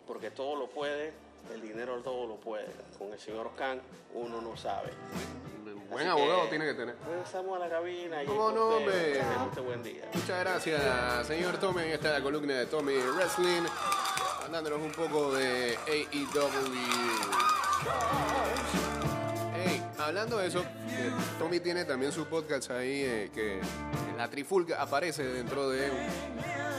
porque 0.07 0.31
todo 0.31 0.57
lo 0.57 0.69
puede, 0.69 1.13
el 1.53 1.63
dinero 1.63 1.97
todo 2.03 2.27
lo 2.27 2.37
puede. 2.37 2.67
Con 2.99 3.13
el 3.13 3.19
señor 3.19 3.51
Khan 3.57 3.81
uno 4.15 4.41
no 4.41 4.57
sabe. 4.57 4.91
Buen 5.91 6.07
Así 6.07 6.21
abogado 6.21 6.49
tiene 6.49 6.67
que 6.67 6.75
tener. 6.75 6.95
Regresamos 7.05 7.57
a 7.57 7.59
la 7.59 7.69
cabina 7.69 8.23
y 8.23 8.27
¿Cómo 8.27 8.53
no, 8.53 8.69
hombre? 8.69 9.19
Este 9.19 9.61
buen 9.61 9.83
día. 9.83 10.05
Muchas 10.15 10.41
gracias, 10.41 11.27
señor 11.27 11.59
Tommy. 11.59 11.83
Ahí 11.83 11.93
está 11.93 12.13
la 12.13 12.23
columna 12.23 12.55
de 12.55 12.67
Tommy 12.67 12.95
Wrestling. 12.97 13.63
Hablándonos 14.45 14.81
un 14.81 14.93
poco 14.93 15.35
de 15.35 15.77
AEW. 15.89 16.75
Hey, 19.57 19.83
hablando 19.99 20.39
de 20.39 20.47
eso, 20.47 20.65
Tommy 21.41 21.59
tiene 21.59 21.85
también 21.85 22.13
su 22.13 22.25
podcast 22.27 22.71
ahí 22.71 23.03
eh, 23.03 23.31
que 23.35 23.61
la 24.17 24.31
Trifulca 24.31 24.81
aparece 24.81 25.25
dentro 25.25 25.71
de 25.71 25.91
un, 25.91 26.70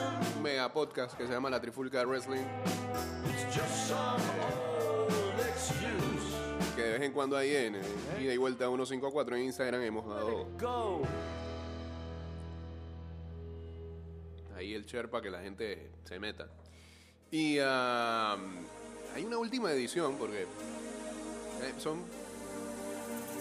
un 0.42 0.44
mega 0.44 0.74
podcast 0.74 1.16
que 1.16 1.28
se 1.28 1.34
llama 1.34 1.52
La 1.52 1.62
Trifulca 1.62 2.04
Wrestling. 2.04 2.42
Que 6.76 6.82
de 6.82 6.92
vez 6.94 7.02
en 7.04 7.12
cuando 7.12 7.38
ahí 7.38 7.56
en 7.56 7.76
ida 8.20 8.34
y 8.34 8.38
vuelta 8.38 8.66
154 8.66 9.36
en 9.36 9.44
Instagram 9.44 9.82
hemos 9.84 10.08
dado 10.08 10.48
ahí 14.58 14.74
el 14.74 14.84
share 14.86 15.12
para 15.12 15.22
que 15.22 15.30
la 15.30 15.42
gente 15.42 15.92
se 16.06 16.20
meta. 16.20 16.48
Y 17.30 17.60
ah, 17.62 18.36
hay 19.14 19.24
una 19.24 19.38
última 19.38 19.72
edición 19.72 20.16
porque 20.18 20.42
eh, 20.42 21.74
son 21.78 22.04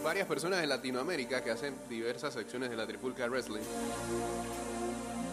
varias 0.05 0.27
personas 0.27 0.61
de 0.61 0.67
Latinoamérica 0.67 1.43
que 1.43 1.51
hacen 1.51 1.75
diversas 1.89 2.35
secciones 2.35 2.69
de 2.69 2.77
la 2.77 2.87
Trifulca 2.87 3.27
Wrestling. 3.27 3.63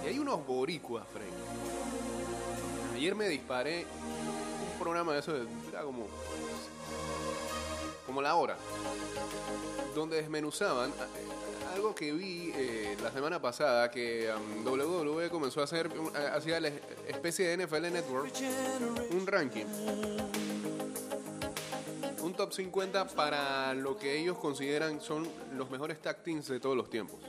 Hay 0.08 0.20
unos 0.20 0.48
boricuas, 0.48 1.06
Frank. 1.12 1.28
Ayer 2.96 3.14
me 3.14 3.28
disparé 3.28 3.86
un 4.72 4.80
programa 4.80 5.12
de 5.12 5.20
eso, 5.20 5.36
era 5.68 5.82
como, 5.82 6.08
como 8.06 8.22
la 8.22 8.36
hora, 8.36 8.56
donde 9.94 10.16
desmenuzaban 10.22 10.94
algo 11.74 11.94
que 11.94 12.14
vi 12.14 12.54
eh, 12.56 12.96
la 13.04 13.12
semana 13.12 13.42
pasada, 13.42 13.92
que 13.92 14.32
um, 14.34 14.66
WWE 14.66 15.30
comenzó 15.30 15.60
a 15.60 15.66
hacer, 15.66 15.92
hacía 16.34 16.62
la 16.62 16.70
especie 17.10 17.50
de 17.50 17.66
NFL 17.66 17.92
Network, 17.92 18.32
un 19.12 19.28
ranking. 19.28 19.66
Un 22.22 22.34
top 22.34 22.54
50 22.54 23.10
para 23.10 23.74
lo 23.74 23.98
que 23.98 24.18
ellos 24.18 24.38
consideran 24.38 25.02
son 25.02 25.28
los 25.58 25.70
mejores 25.70 26.02
tag 26.02 26.24
teams 26.24 26.48
de 26.48 26.62
todos 26.62 26.78
los 26.78 26.90
tiempos. 26.90 27.20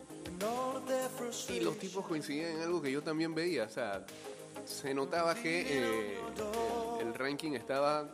Y 1.48 1.60
los 1.60 1.78
tipos 1.78 2.06
coincidían 2.06 2.52
en 2.52 2.62
algo 2.62 2.80
que 2.80 2.90
yo 2.90 3.02
también 3.02 3.34
veía. 3.34 3.64
O 3.64 3.70
sea, 3.70 4.04
se 4.64 4.94
notaba 4.94 5.34
que 5.34 5.66
eh, 5.68 6.18
el, 7.00 7.14
ranking 7.14 7.52
estaba. 7.52 8.08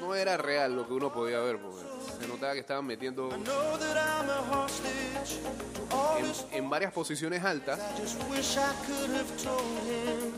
No 0.00 0.14
era 0.14 0.36
real 0.36 0.74
lo 0.74 0.86
que 0.86 0.94
uno 0.94 1.12
podía 1.12 1.38
ver, 1.40 1.60
porque 1.60 1.80
se 2.20 2.26
notaba 2.26 2.54
que 2.54 2.60
estaban 2.60 2.84
metiendo 2.84 3.30
en, 3.32 3.44
en 6.52 6.70
varias 6.70 6.92
posiciones 6.92 7.44
altas. 7.44 7.78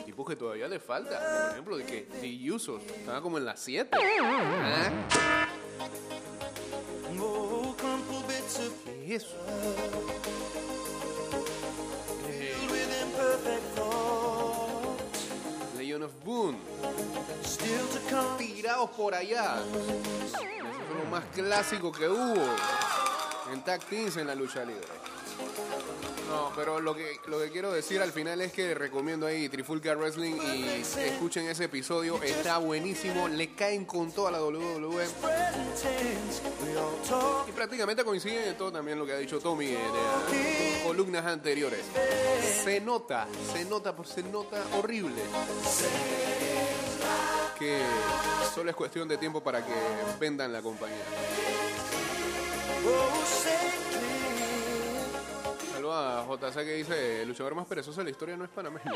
Tipos 0.04 0.28
que 0.28 0.36
todavía 0.36 0.68
le 0.68 0.80
falta. 0.80 1.18
Por 1.18 1.52
ejemplo, 1.52 1.76
de 1.78 1.84
que 1.84 2.02
The 2.20 2.52
Usos 2.52 2.82
estaba 2.84 3.22
como 3.22 3.38
en 3.38 3.46
las 3.46 3.60
7. 3.60 3.88
¿Qué 3.90 4.20
es 9.04 9.22
eso? 9.22 9.36
Legion 15.76 16.02
of 16.02 16.12
Boone. 16.24 16.58
Tirados 18.38 18.90
por 18.90 19.14
allá. 19.14 19.56
Esos 20.24 20.32
son 20.32 20.98
los 20.98 21.08
más 21.10 21.24
clásicos 21.34 21.96
que 21.96 22.08
hubo 22.08 22.42
en 23.52 23.62
Tag 23.62 23.84
Teams 23.84 24.16
en 24.16 24.26
la 24.26 24.34
lucha 24.34 24.64
libre. 24.64 24.86
No, 26.34 26.50
pero 26.56 26.80
lo 26.80 26.96
que, 26.96 27.20
lo 27.26 27.38
que 27.38 27.50
quiero 27.50 27.72
decir 27.72 28.00
al 28.02 28.10
final 28.10 28.40
es 28.40 28.52
que 28.52 28.74
recomiendo 28.74 29.24
ahí 29.26 29.48
Trifulca 29.48 29.94
Wrestling 29.94 30.34
y 30.34 30.64
escuchen 30.98 31.46
ese 31.46 31.64
episodio. 31.64 32.20
Está 32.22 32.58
buenísimo. 32.58 33.28
Le 33.28 33.54
caen 33.54 33.84
con 33.84 34.10
toda 34.10 34.32
la 34.32 34.42
WWE. 34.42 35.06
Y 37.48 37.52
prácticamente 37.52 38.04
coinciden 38.04 38.48
en 38.48 38.56
todo 38.56 38.72
también 38.72 38.98
lo 38.98 39.06
que 39.06 39.12
ha 39.12 39.18
dicho 39.18 39.38
Tommy 39.38 39.68
en 39.68 40.82
columnas 40.84 41.24
anteriores. 41.24 41.84
Se 42.64 42.80
nota, 42.80 43.28
se 43.52 43.64
nota, 43.64 43.94
se 44.04 44.24
nota 44.24 44.60
horrible. 44.76 45.22
Que 47.56 47.80
solo 48.52 48.70
es 48.70 48.76
cuestión 48.76 49.06
de 49.06 49.18
tiempo 49.18 49.40
para 49.40 49.64
que 49.64 49.72
vendan 50.18 50.52
la 50.52 50.60
compañía. 50.60 51.04
A 55.96 56.26
JC 56.26 56.54
que 56.64 56.74
dice, 56.74 57.22
el 57.22 57.28
luchador 57.28 57.54
más 57.54 57.66
perezoso 57.66 58.00
de 58.00 58.04
la 58.04 58.10
historia 58.10 58.36
no 58.36 58.44
es 58.44 58.50
panameño. 58.50 58.90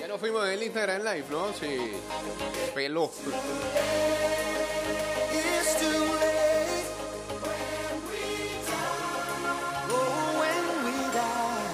Ya 0.00 0.08
nos 0.08 0.20
fuimos 0.20 0.46
del 0.46 0.62
Instagram 0.62 1.02
Live, 1.02 1.24
¿no? 1.30 1.52
Sí. 1.54 1.92
Peló. 2.74 3.10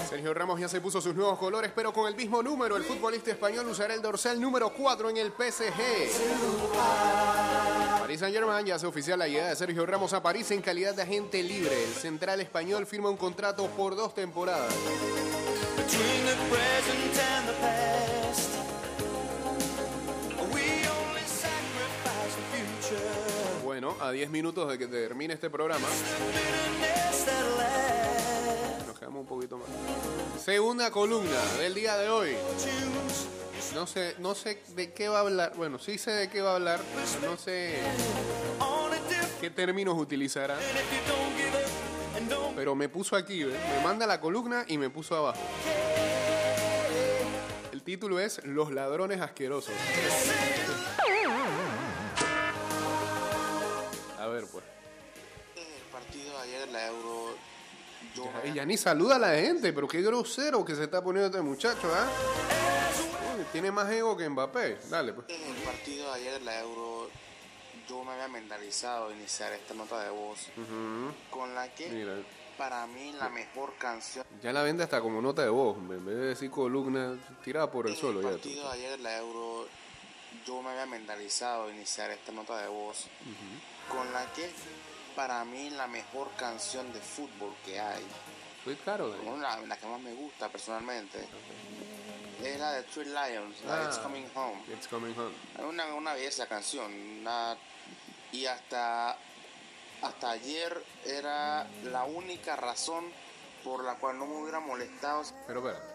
Sergio 0.08 0.34
Ramos 0.34 0.60
ya 0.60 0.68
se 0.68 0.80
puso 0.80 1.00
sus 1.00 1.16
nuevos 1.16 1.36
colores, 1.36 1.72
pero 1.74 1.92
con 1.92 2.06
el 2.06 2.14
mismo 2.14 2.44
número. 2.44 2.76
El 2.76 2.84
futbolista 2.84 3.32
español 3.32 3.66
usará 3.66 3.94
el 3.94 4.02
dorsal 4.02 4.40
número 4.40 4.72
4 4.72 5.10
en 5.10 5.16
el 5.16 5.32
PSG. 5.32 5.74
Paris 8.14 8.20
Saint 8.20 8.36
Germain 8.36 8.64
ya 8.64 8.76
hace 8.76 8.86
oficial 8.86 9.18
la 9.18 9.26
llegada 9.26 9.50
de 9.50 9.56
Sergio 9.56 9.84
Ramos 9.84 10.12
a 10.12 10.22
París 10.22 10.48
en 10.52 10.62
calidad 10.62 10.94
de 10.94 11.02
agente 11.02 11.42
libre. 11.42 11.82
El 11.82 11.92
central 11.94 12.40
español 12.40 12.86
firma 12.86 13.10
un 13.10 13.16
contrato 13.16 13.66
por 13.70 13.96
dos 13.96 14.14
temporadas. 14.14 14.72
Bueno, 23.64 23.96
a 24.00 24.12
10 24.12 24.30
minutos 24.30 24.70
de 24.70 24.78
que 24.78 24.86
termine 24.86 25.34
este 25.34 25.50
programa, 25.50 25.88
nos 28.86 28.96
quedamos 28.96 29.22
un 29.22 29.26
poquito 29.26 29.58
más. 29.58 29.66
Segunda 30.40 30.92
columna 30.92 31.42
del 31.58 31.74
día 31.74 31.96
de 31.96 32.08
hoy. 32.08 32.36
No 33.74 33.88
sé, 33.88 34.14
no 34.20 34.34
sé 34.36 34.62
de 34.76 34.92
qué 34.92 35.08
va 35.08 35.18
a 35.18 35.20
hablar. 35.22 35.52
Bueno, 35.56 35.78
sí 35.80 35.98
sé 35.98 36.12
de 36.12 36.30
qué 36.30 36.40
va 36.40 36.52
a 36.52 36.54
hablar, 36.54 36.80
pero 37.20 37.32
no 37.32 37.36
sé 37.36 37.80
qué 39.40 39.50
términos 39.50 39.98
utilizará. 39.98 40.56
Pero 42.54 42.74
me 42.76 42.88
puso 42.88 43.16
aquí, 43.16 43.42
¿ves? 43.42 43.58
Me 43.76 43.82
manda 43.82 44.06
la 44.06 44.20
columna 44.20 44.64
y 44.68 44.78
me 44.78 44.90
puso 44.90 45.16
abajo. 45.16 45.40
El 47.72 47.82
título 47.82 48.20
es 48.20 48.44
Los 48.44 48.70
ladrones 48.72 49.20
asquerosos. 49.20 49.74
A 54.18 54.26
ver, 54.28 54.44
pues. 54.50 54.64
El 55.56 55.90
partido 55.92 56.30
de 56.30 56.42
ayer, 56.42 56.68
la 56.68 56.86
Euro, 56.86 57.36
Y 58.44 58.52
ya 58.54 58.64
ni 58.64 58.76
saluda 58.76 59.16
a 59.16 59.18
la 59.18 59.34
gente, 59.34 59.72
pero 59.72 59.88
qué 59.88 60.00
grosero 60.00 60.64
que 60.64 60.76
se 60.76 60.84
está 60.84 61.02
poniendo 61.02 61.26
este 61.26 61.42
muchacho, 61.42 61.92
¿ah? 61.92 62.63
Tiene 63.54 63.70
más 63.70 63.88
ego 63.92 64.16
que 64.16 64.28
Mbappé. 64.28 64.78
Dale, 64.90 65.12
pues. 65.12 65.28
en 65.28 65.40
el 65.56 65.62
partido 65.62 66.12
de 66.12 66.20
ayer, 66.20 66.42
la 66.42 66.58
Euro, 66.58 67.08
yo 67.88 68.02
me 68.02 68.10
había 68.10 68.26
mentalizado 68.26 69.12
iniciar 69.12 69.52
esta 69.52 69.74
nota 69.74 70.02
de 70.02 70.10
voz 70.10 70.48
con 71.30 71.54
la 71.54 71.72
que 71.72 71.88
Mira, 71.88 72.14
para 72.58 72.84
mí 72.88 73.12
la 73.12 73.28
mejor 73.28 73.74
canción 73.78 74.24
ya 74.42 74.52
la 74.52 74.64
vende 74.64 74.82
hasta 74.82 75.00
como 75.00 75.22
nota 75.22 75.42
de 75.42 75.50
voz. 75.50 75.76
En 75.76 75.88
vez 76.04 76.16
de 76.16 76.26
decir 76.26 76.50
columna, 76.50 77.16
tirada 77.44 77.70
por 77.70 77.86
el 77.86 77.94
en 77.94 78.00
suelo 78.00 78.18
el 78.18 78.26
ya. 78.26 78.32
tú. 78.32 78.38
partido 78.38 78.64
de 78.64 78.72
ayer, 78.74 79.00
la 79.00 79.18
Euro, 79.18 79.68
yo 80.44 80.60
me 80.60 80.70
había 80.70 80.86
mentalizado 80.86 81.70
iniciar 81.70 82.10
esta 82.10 82.32
nota 82.32 82.58
de 82.60 82.66
voz 82.66 83.06
con 83.88 84.12
la 84.12 84.24
que 84.32 84.50
para 85.14 85.44
mí 85.44 85.70
la 85.70 85.86
mejor 85.86 86.28
canción 86.36 86.92
de 86.92 86.98
fútbol 86.98 87.54
que 87.64 87.78
hay, 87.78 88.04
caro, 88.84 89.10
Dani. 89.10 89.22
como 89.24 89.36
la, 89.36 89.60
la 89.60 89.76
que 89.76 89.86
más 89.86 90.00
me 90.00 90.12
gusta 90.14 90.48
personalmente, 90.48 91.20
es 92.44 92.58
la 92.60 92.72
de 92.72 92.82
Three 92.84 93.06
Lions, 93.06 93.64
la 93.66 93.84
It's 93.84 93.98
Ah. 93.98 94.02
Coming 94.02 94.26
Home. 94.34 94.62
It's 94.72 94.88
coming 94.88 95.14
home. 95.16 95.32
Es 95.58 95.64
una, 95.64 95.94
una 95.94 96.14
belleza 96.14 96.46
canción. 96.46 96.92
una- 97.20 97.56
y 98.32 98.46
hasta, 98.46 99.16
hasta 100.02 100.30
ayer 100.30 100.82
era 101.04 101.66
la 101.84 102.04
única 102.04 102.56
razón 102.56 103.04
por 103.62 103.84
la 103.84 103.94
cual 103.96 104.18
no 104.18 104.26
me 104.26 104.36
hubiera 104.42 104.60
molestado. 104.60 105.22
Pero 105.46 105.60
espera. 105.68 105.90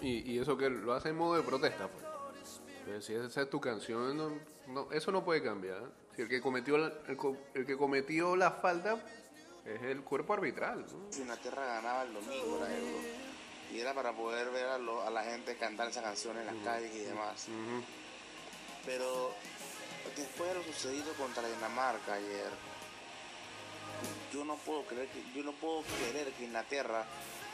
Y, 0.00 0.32
y 0.32 0.38
eso 0.38 0.56
que 0.56 0.70
lo 0.70 0.94
hace 0.94 1.10
en 1.10 1.16
modo 1.16 1.36
de 1.36 1.42
protesta, 1.42 1.88
pues. 1.88 2.04
Eh, 2.88 3.02
Si 3.02 3.14
esa 3.14 3.42
es 3.42 3.50
tu 3.50 3.60
canción, 3.60 4.16
no, 4.16 4.32
no- 4.66 4.90
eso 4.92 5.12
no 5.12 5.24
puede 5.24 5.42
cambiar. 5.42 5.82
Si 6.16 6.22
el 6.22 6.28
que 6.28 6.40
cometió 6.40 6.78
la, 6.78 6.86
el, 7.08 7.18
el 7.54 7.66
que 7.66 7.76
cometió 7.76 8.34
la 8.36 8.50
falta 8.52 8.96
es 9.64 9.82
el 9.82 10.02
cuerpo 10.02 10.32
arbitral. 10.34 10.80
¿no? 10.90 11.12
Si 11.12 11.20
Inglaterra 11.20 11.64
ganaba 11.66 12.02
el 12.04 12.14
domingo 12.14 12.58
la 12.60 12.74
Euro. 12.74 12.98
Y 13.72 13.80
era 13.80 13.94
para 13.94 14.12
poder 14.12 14.50
ver 14.50 14.66
a, 14.66 14.78
lo- 14.78 15.02
a 15.06 15.10
la 15.10 15.22
gente 15.24 15.56
cantar 15.56 15.88
esa 15.88 16.02
canción 16.02 16.36
en 16.38 16.46
las 16.46 16.56
calles 16.64 16.92
y 16.94 16.98
demás. 17.00 17.46
Pero 18.84 19.32
después 20.16 20.48
de 20.50 20.54
lo 20.56 20.62
sucedido 20.64 21.12
contra 21.14 21.46
Dinamarca 21.46 22.14
ayer, 22.14 22.50
yo 24.32 24.44
no 24.44 24.56
puedo 24.56 24.84
creer 24.84 25.08
que, 25.08 25.22
yo 25.34 25.42
no 25.44 25.52
puedo 25.52 25.82
querer 25.98 26.32
que 26.32 26.44
Inglaterra 26.44 27.04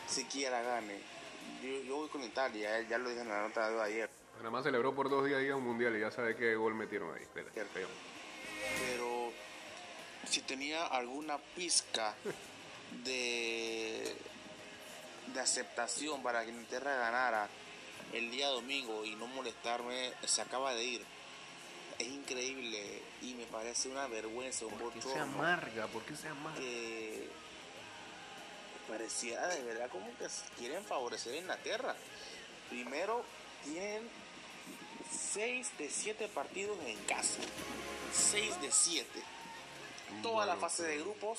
siquiera 0.09 0.62
gane. 0.62 0.98
Yo, 1.62 1.83
yo 1.83 1.96
voy 1.96 2.09
con 2.09 2.22
Italia, 2.22 2.81
ya 2.83 2.98
lo 2.98 3.09
dije 3.09 3.22
en 3.22 3.29
la 3.29 3.42
nota 3.48 3.68
de 3.70 3.83
ayer. 3.83 4.11
Panamá 4.37 4.62
celebró 4.62 4.94
por 4.94 5.09
dos 5.09 5.26
días 5.26 5.42
un 5.55 5.64
mundial 5.64 5.96
y 5.96 6.00
ya 6.00 6.11
sabe 6.11 6.37
qué 6.37 6.55
gol 6.55 6.74
metieron 6.74 7.14
ahí. 7.14 7.22
Espera, 7.22 7.50
pero 8.87 9.33
si 10.29 10.42
tenía 10.42 10.87
alguna 10.87 11.38
pizca 11.38 12.14
de, 13.05 14.14
de 15.33 15.41
aceptación 15.41 16.23
para 16.23 16.45
que 16.45 16.51
Inglaterra 16.51 16.97
ganara 16.97 17.49
el 18.12 18.31
día 18.31 18.49
domingo 18.49 19.05
y 19.05 19.15
no 19.17 19.27
molestarme, 19.29 20.12
se 20.25 20.41
acaba 20.43 20.75
de 20.75 20.85
ir. 20.85 21.05
Es 21.99 22.09
increíble 22.09 23.03
y 23.23 23.35
me 23.35 23.47
parece 23.47 23.89
una 23.89 24.07
vergüenza, 24.07 24.67
un 24.67 24.75
¿Por 24.75 24.93
qué 24.93 25.03
se 25.03 25.19
amarga? 25.19 25.87
¿Por 25.87 26.03
qué 26.03 26.15
se 26.15 26.29
amarga? 26.29 26.59
que 26.59 27.29
pareciera 28.89 29.49
de 29.49 29.62
verdad 29.62 29.91
como 29.91 30.07
que 30.19 30.27
quieren 30.59 30.85
favorecer 30.85 31.35
a 31.35 31.39
Inglaterra. 31.39 31.97
Primero 32.69 33.25
tienen 33.65 34.09
6 35.11 35.79
de 35.79 35.91
7 35.91 36.29
partidos 36.29 36.79
en 36.87 36.99
casa. 37.05 37.41
6 38.12 38.61
de 38.61 38.71
7. 38.71 39.23
Toda 40.23 40.47
la 40.47 40.57
fase 40.57 40.85
de 40.85 40.99
grupos 40.99 41.39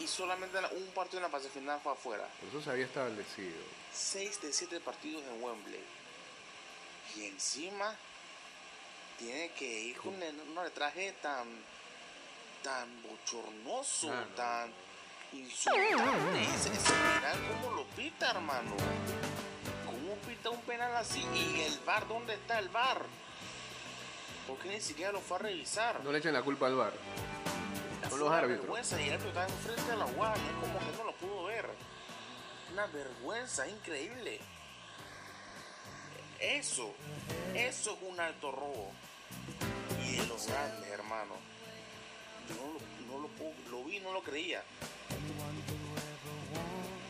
y 0.00 0.06
solamente 0.06 0.60
la- 0.60 0.68
un 0.68 0.86
partido 0.88 1.18
en 1.18 1.22
la 1.24 1.28
fase 1.30 1.48
final 1.50 1.80
fue 1.82 1.92
afuera. 1.92 2.28
Eso 2.48 2.60
se 2.60 2.70
había 2.70 2.84
establecido. 2.86 3.56
6 3.92 4.40
de 4.42 4.52
7 4.52 4.80
partidos 4.80 5.22
en 5.24 5.42
Wembley. 5.42 5.80
Y 7.16 7.24
encima 7.26 7.94
tiene 9.18 9.50
que 9.52 9.64
ir 9.82 9.96
con 9.98 10.14
un 10.14 10.58
arbitraje 10.58 11.12
tan 11.22 11.46
tan 12.62 12.88
bochornoso, 13.02 14.10
Ah, 14.10 14.24
no. 14.26 14.34
tan 14.34 14.72
insultante. 15.34 16.42
Ese, 16.44 16.72
ese 16.72 16.92
penal, 16.92 17.38
¿cómo 17.60 17.76
lo 17.76 17.84
pita, 17.88 18.30
hermano? 18.30 18.74
¿Cómo 19.84 20.14
pita 20.26 20.48
un 20.48 20.62
penal 20.62 20.96
así? 20.96 21.20
¿Y 21.34 21.60
el 21.60 21.78
VAR? 21.80 22.08
¿Dónde 22.08 22.32
está 22.34 22.58
el 22.58 22.70
VAR? 22.70 23.02
¿Por 24.48 24.58
qué 24.60 24.70
ni 24.70 24.80
siquiera 24.80 25.12
lo 25.12 25.20
fue 25.20 25.36
a 25.36 25.40
revisar? 25.40 26.02
No 26.02 26.10
le 26.10 26.18
echen 26.18 26.32
la 26.32 26.42
culpa 26.42 26.66
al 26.68 26.74
bar. 26.76 26.92
Son 28.14 28.20
los 28.20 28.28
una 28.28 28.38
árbitros. 28.38 28.60
vergüenza 28.62 29.00
y 29.02 29.08
árbitro 29.08 29.28
estaba 29.28 29.46
enfrente 29.46 29.90
de 29.90 29.96
la 29.96 30.04
guardia, 30.04 30.44
es 30.44 30.68
como 30.68 30.78
que 30.78 30.96
no 30.96 31.04
lo 31.04 31.12
pudo 31.16 31.44
ver. 31.46 31.68
Una 32.72 32.86
vergüenza 32.86 33.66
increíble. 33.68 34.40
Eso, 36.38 36.94
eso 37.54 37.90
es 37.92 37.98
un 38.08 38.20
alto 38.20 38.52
robo. 38.52 38.92
Y 40.06 40.16
de 40.16 40.26
los 40.26 40.46
grandes, 40.46 40.90
hermano. 40.90 41.34
Yo 42.48 42.54
no 42.54 43.18
lo, 43.18 43.28
no 43.28 43.28
lo 43.70 43.84
vi, 43.84 43.98
no 43.98 44.12
lo 44.12 44.22
creía. 44.22 44.62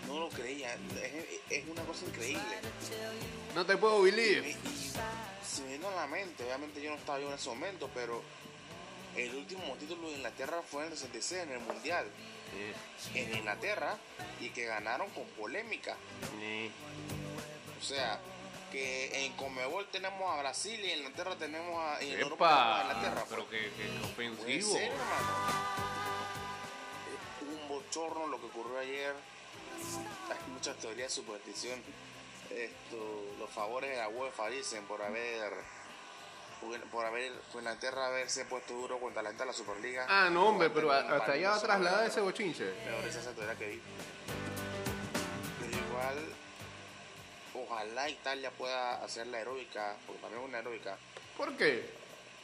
No 0.07 0.21
lo 0.21 0.29
creía. 0.31 0.75
Es, 0.75 1.41
es 1.51 1.69
una 1.69 1.83
cosa 1.83 2.07
increíble. 2.07 2.61
No 3.55 3.67
te 3.67 3.77
puedo 3.77 4.01
believe. 4.01 4.57
se 5.45 5.63
me 5.65 5.73
vino 5.73 5.89
a 5.89 5.95
la 5.97 6.07
mente, 6.07 6.45
obviamente 6.45 6.81
yo 6.81 6.91
no 6.91 6.97
estaba 6.97 7.21
yo 7.21 7.29
en 7.29 7.35
ese 7.35 7.49
momento, 7.51 7.91
pero 7.93 8.23
el 9.17 9.35
último 9.35 9.75
título 9.79 10.09
de 10.09 10.15
Inglaterra 10.17 10.61
fue 10.71 10.85
en 10.87 10.93
el 10.93 10.99
66 10.99 11.43
en 11.43 11.51
el 11.53 11.61
Mundial. 11.61 12.07
En 13.15 13.35
Inglaterra 13.37 13.97
y 14.41 14.51
que 14.51 14.65
ganaron 14.67 15.09
con 15.11 15.25
polémica. 15.31 15.97
O 17.81 17.85
sea, 17.85 18.21
que 18.71 19.25
en 19.27 19.33
Comebol 19.35 19.87
tenemos 19.91 20.33
a 20.33 20.41
Brasil 20.41 20.79
y 20.85 20.91
en 20.91 20.99
Inglaterra 21.01 21.37
tenemos 21.37 21.79
a, 21.81 22.01
en 22.01 22.21
Europa 22.21 22.49
tenemos 22.49 22.79
a 22.79 22.83
Inglaterra. 22.99 23.27
pero 23.31 23.49
que, 23.51 23.59
que 23.59 23.89
Puede 24.15 24.31
ofensivo. 24.31 24.73
ser, 24.73 24.93
Un 27.43 27.69
bochorno 27.69 28.27
lo 28.29 28.39
que 28.41 28.47
ocurrió 28.47 28.79
ayer. 28.79 29.15
Hay 30.31 30.53
muchas 30.53 30.77
teorías 30.79 31.09
de 31.09 31.15
superstición. 31.23 31.81
Esto, 32.51 33.35
los 33.39 33.51
favores 33.51 33.91
de 33.91 33.97
la 33.97 34.09
UEFA 34.09 34.49
dicen 34.49 34.85
por 34.85 35.03
haber 35.03 35.53
por, 36.65 36.81
por 36.91 37.05
haber 37.07 37.33
por 37.53 37.61
Inglaterra 37.63 38.07
haberse 38.07 38.45
puesto 38.47 38.75
duro 38.75 38.99
contra 38.99 39.23
la 39.23 39.31
gente 39.31 39.43
de 39.43 39.47
la 39.47 39.53
Superliga. 39.53 40.07
Ah, 40.09 40.29
no, 40.31 40.49
hombre, 40.49 40.71
pero 40.71 40.91
hasta 40.91 41.33
allá 41.33 41.59
trasladar 41.61 41.93
sobre- 41.95 42.07
ese 42.09 42.21
bochinche. 42.21 42.65
Peor 42.65 43.05
es 43.05 43.17
esa 43.17 43.35
que 43.57 43.67
vi. 43.69 43.81
Pero 45.61 45.85
igual, 45.87 46.19
ojalá 47.55 48.09
Italia 48.09 48.51
pueda 48.51 49.03
hacer 49.05 49.27
la 49.29 49.41
heroica, 49.41 49.97
porque 50.07 50.21
también 50.23 50.43
es 50.43 50.49
una 50.49 50.59
heroica, 50.59 50.97
¿Por 51.37 51.57
qué? 51.57 51.89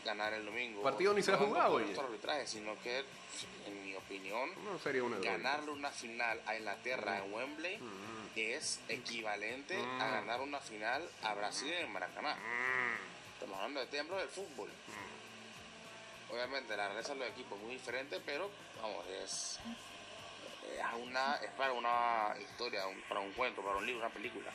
ganar 0.04 0.32
el 0.32 0.44
domingo. 0.46 0.82
Partido 0.82 1.12
ni 1.14 1.22
se 1.22 1.32
ha 1.32 1.36
No 1.36 1.46
jugado, 1.46 1.74
oye. 1.74 1.84
nuestro 1.84 2.06
arbitraje, 2.06 2.46
sino 2.46 2.74
que, 2.82 3.04
en 3.66 3.84
mi 3.84 3.94
opinión, 3.94 4.50
No 4.64 4.78
sería 4.78 5.02
una 5.04 5.18
ganarle 5.18 5.70
una 5.72 5.90
final 5.90 6.40
a 6.46 6.56
Inglaterra 6.56 7.18
en 7.24 7.32
Wembley 7.32 7.78
es 8.54 8.80
equivalente 8.88 9.76
a 10.00 10.08
ganar 10.10 10.40
una 10.40 10.60
final 10.60 11.06
a 11.22 11.34
Brasil 11.34 11.70
en 11.72 11.92
Maracaná. 11.92 12.36
Hablando 13.60 13.80
de 13.80 13.86
templo 13.88 14.16
del 14.16 14.28
fútbol. 14.28 14.70
Obviamente 16.32 16.76
la 16.76 16.86
realeza 16.88 17.12
de 17.12 17.20
los 17.20 17.28
equipos 17.28 17.58
es 17.58 17.64
muy 17.64 17.74
diferente, 17.74 18.20
pero 18.24 18.50
vamos, 18.80 19.04
es, 19.08 19.58
es, 20.64 21.02
una, 21.02 21.34
es 21.36 21.50
para 21.58 21.72
una 21.72 22.34
historia, 22.40 22.86
un- 22.86 23.00
para 23.02 23.20
un 23.20 23.32
cuento, 23.32 23.60
para 23.62 23.76
un 23.76 23.84
libro, 23.86 24.00
una 24.06 24.14
película. 24.14 24.50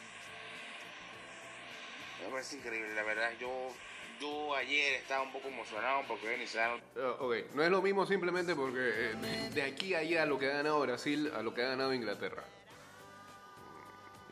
Me 2.23 2.29
parece 2.31 2.55
increíble, 2.55 2.95
la 2.95 3.03
verdad. 3.03 3.31
Yo, 3.39 3.73
yo 4.21 4.55
ayer 4.55 4.93
estaba 4.93 5.21
un 5.21 5.31
poco 5.33 5.49
emocionado 5.49 6.03
porque 6.07 6.33
iniciaron 6.35 6.81
Ah, 6.97 7.17
ok, 7.19 7.35
no 7.53 7.61
es 7.63 7.69
lo 7.69 7.81
mismo 7.81 8.05
simplemente 8.07 8.55
porque 8.55 8.79
eh, 9.11 9.49
de, 9.53 9.61
aquí 9.63 9.93
a 9.93 9.99
allá 9.99 10.25
lo 10.25 10.39
que 10.39 10.45
ha 10.49 10.53
ganado 10.55 10.79
Brasil 10.79 11.31
a 11.35 11.41
lo 11.43 11.53
que 11.53 11.61
ha 11.61 11.67
ganado 11.67 11.93
Inglaterra. 11.93 12.43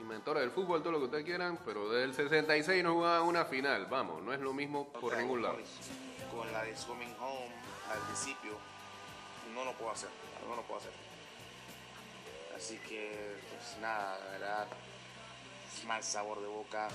Inventora 0.03 0.41
del 0.41 0.51
fútbol, 0.51 0.81
todo 0.81 0.91
lo 0.91 0.99
que 0.99 1.05
ustedes 1.05 1.23
quieran, 1.23 1.57
pero 1.63 1.89
del 1.89 2.13
66 2.13 2.83
no 2.83 2.95
jugaba 2.95 3.21
una 3.21 3.45
final. 3.45 3.85
Vamos, 3.85 4.21
no 4.21 4.33
es 4.33 4.41
lo 4.41 4.51
mismo 4.51 4.89
por 4.89 5.15
ningún 5.15 5.41
lado. 5.41 5.57
Con 6.29 6.51
la 6.51 6.63
de 6.63 6.73
Coming 6.85 7.15
Home 7.21 7.55
al 7.89 7.99
principio, 7.99 8.57
no 9.55 9.63
lo 9.63 9.71
puedo 9.73 9.91
hacer, 9.91 10.09
no 10.45 10.57
lo 10.57 10.61
puedo 10.63 10.81
hacer. 10.81 10.91
Así 12.53 12.77
que, 12.79 13.37
pues 13.49 13.77
nada, 13.79 14.19
la 14.19 14.31
verdad, 14.31 14.67
mal 15.87 16.03
sabor 16.03 16.41
de 16.41 16.47
boca, 16.47 16.89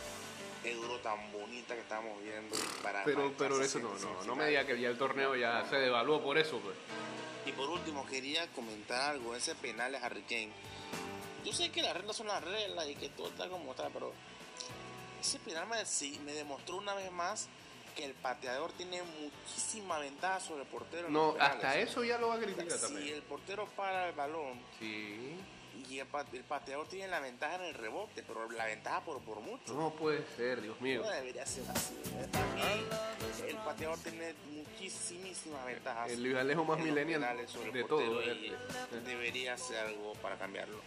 duro 0.79 0.99
tan 0.99 1.33
bonita 1.33 1.75
que 1.75 1.81
estamos 1.81 2.23
viendo. 2.23 2.55
Para 2.83 3.05
Pero, 3.05 3.33
pero 3.39 3.63
eso 3.63 3.79
no, 3.79 3.95
no, 3.99 4.25
no 4.25 4.37
me 4.37 4.49
diga 4.49 4.67
que 4.67 4.79
ya 4.79 4.91
el 4.91 4.99
torneo 4.99 5.35
ya 5.35 5.65
se 5.71 5.77
devaluó 5.77 6.23
por 6.23 6.37
eso, 6.37 6.59
pues. 6.59 6.77
Y 7.47 7.53
por 7.53 7.71
último, 7.71 8.05
quería 8.07 8.47
comentar 8.49 9.13
algo, 9.13 9.35
ese 9.35 9.55
penal 9.55 9.93
de 9.93 9.99
Harry 9.99 10.23
Kane. 10.25 10.53
Yo 11.45 11.53
sé 11.53 11.71
que 11.71 11.83
las 11.83 11.95
reglas 11.95 12.17
son 12.17 12.27
las 12.27 12.43
reglas 12.45 12.87
y 12.89 12.95
que 12.95 13.09
todo 13.11 13.29
está 13.29 13.49
como 13.49 13.71
está, 13.71 13.89
pero 13.91 14.13
ese 15.21 15.39
penal 15.41 15.67
me, 15.69 15.85
sí, 15.87 16.21
me 16.25 16.33
demostró 16.33 16.77
una 16.77 16.95
vez 16.95 17.11
más 17.13 17.49
que 17.97 18.05
el 18.05 18.15
pateador 18.15 18.71
tiene 18.73 19.03
muchísima 19.03 19.99
ventaja 19.99 20.41
sobre 20.41 20.63
el 20.63 20.69
portero. 20.69 21.09
No, 21.09 21.35
hasta 21.41 21.77
eso 21.79 22.05
ya 22.05 22.19
lo 22.19 22.29
va 22.29 22.37
a 22.37 22.39
criticar 22.39 22.71
Si 22.79 22.81
también. 22.87 23.15
el 23.15 23.23
portero 23.23 23.67
para 23.77 24.09
el 24.09 24.15
balón 24.15 24.61
Sí. 24.79 25.37
y 25.89 25.99
el, 25.99 26.07
pa- 26.07 26.25
el 26.33 26.45
pateador 26.45 26.87
tiene 26.89 27.09
la 27.09 27.19
ventaja 27.19 27.57
en 27.57 27.63
el 27.63 27.75
rebote, 27.75 28.23
pero 28.23 28.49
la 28.51 28.67
ventaja 28.67 29.01
por, 29.05 29.21
por 29.23 29.41
mucho. 29.41 29.73
No 29.75 29.91
puede 29.95 30.25
ser, 30.37 30.61
Dios 30.61 30.81
mío. 30.81 31.01
No 31.03 31.11
debería 31.11 31.45
ser 31.47 31.65
así. 31.71 31.95
Mí, 31.95 33.49
el 33.49 33.57
pateador 33.57 33.99
tiene 33.99 34.35
muchísimas 34.53 35.65
ventajas. 35.67 36.11
El 36.11 36.23
Luis 36.23 36.37
Alejo 36.37 36.65
más 36.65 36.79
millennial 36.79 37.37
de 37.73 37.85
todo. 37.85 38.23
y 38.23 38.53
debería 39.07 39.55
hacer 39.55 39.79
algo 39.79 40.13
para 40.15 40.37
cambiarlo. 40.37 40.79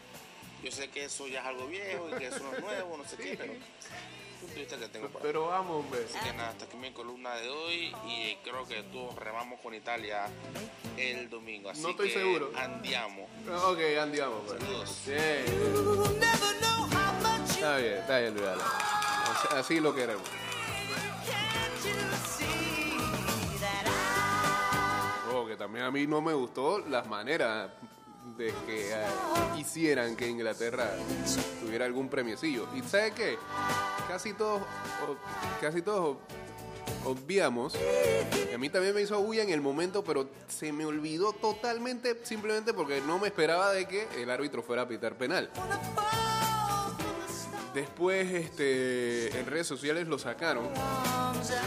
Yo 0.64 0.72
sé 0.72 0.90
que 0.90 1.06
eso 1.06 1.28
ya 1.28 1.42
es 1.42 1.46
algo 1.48 1.66
viejo 1.68 2.08
y 2.10 2.20
que 2.20 2.28
eso 2.28 2.40
no 2.40 2.54
es 2.56 2.62
nuevo, 2.64 2.98
no 2.98 3.04
sé 3.06 3.18
qué, 3.18 3.36
pero 3.38 3.54
que 4.80 4.88
tengo 4.90 5.08
para 5.10 5.24
Pero 5.24 5.48
vamos, 5.48 5.86
hombre. 5.86 6.06
Así 6.08 6.20
que 6.20 6.34
nada, 6.34 6.50
hasta 6.50 6.66
aquí 6.66 6.78
mi 6.78 6.92
columna 6.92 7.36
de 7.36 7.50
hoy 7.50 7.96
y 8.08 8.36
creo 8.44 8.68
que 8.68 8.84
todos 8.84 9.16
remamos 9.16 9.60
con 9.62 9.74
Italia 9.74 10.28
el 10.98 11.30
domingo. 11.30 11.70
Así 11.70 11.82
No 11.82 11.90
estoy 11.90 12.10
que 12.10 12.14
seguro. 12.20 12.52
andiamo. 12.56 13.28
Ok, 13.66 13.80
andiamo, 14.00 14.40
pues. 14.46 14.60
Saludos. 14.62 15.08
Está 17.50 17.78
bien, 17.78 17.94
está 17.94 18.20
bien, 18.20 18.34
Luis. 18.34 18.46
Así- 18.48 19.48
Así 19.56 19.80
lo 19.80 19.94
queremos. 19.96 20.24
Oh, 25.34 25.46
que 25.46 25.56
también 25.56 25.86
a 25.86 25.92
mí 25.92 26.06
no 26.08 26.22
me 26.22 26.34
gustó 26.34 26.80
las 26.80 27.08
maneras 27.08 27.72
de 28.38 28.54
que 28.66 28.92
eh, 28.92 29.06
hicieran 29.58 30.16
que 30.16 30.28
Inglaterra 30.28 30.92
tuviera 31.62 31.86
algún 31.86 32.10
premiecillo. 32.10 32.68
¿Y 32.76 32.82
sabe 32.82 33.12
qué? 33.12 33.38
Casi 34.08 34.34
todos, 34.34 34.62
casi 35.60 35.82
todos 35.82 36.18
obviamos. 37.06 37.76
A 38.54 38.58
mí 38.58 38.70
también 38.70 38.94
me 38.94 39.02
hizo 39.02 39.20
bulla 39.22 39.44
en 39.44 39.50
el 39.50 39.62
momento, 39.62 40.04
pero 40.04 40.30
se 40.48 40.72
me 40.72 40.86
olvidó 40.86 41.34
totalmente 41.34 42.20
simplemente 42.24 42.74
porque 42.74 43.02
no 43.02 43.20
me 43.20 43.28
esperaba 43.28 43.72
de 43.72 43.88
que 43.88 44.08
el 44.22 44.30
árbitro 44.30 44.62
fuera 44.62 44.84
a 44.84 44.88
pitar 44.88 45.18
penal. 45.18 45.50
Después, 47.74 48.30
este, 48.34 49.40
en 49.40 49.46
redes 49.46 49.66
sociales 49.66 50.08
lo 50.08 50.20
sacaron. 50.20 50.68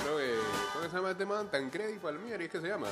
Creo 0.03 0.19
que, 0.19 0.35
¿cómo 0.75 0.91
se 0.91 0.97
llama 0.97 1.11
este 1.11 1.27
man? 1.27 1.51
Tancredi 1.51 1.99
Palmieri, 1.99 2.45
es 2.45 2.51
que 2.51 2.61
se 2.61 2.69
llama. 2.69 2.89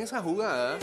En 0.00 0.04
esa 0.04 0.22
jugada 0.22 0.78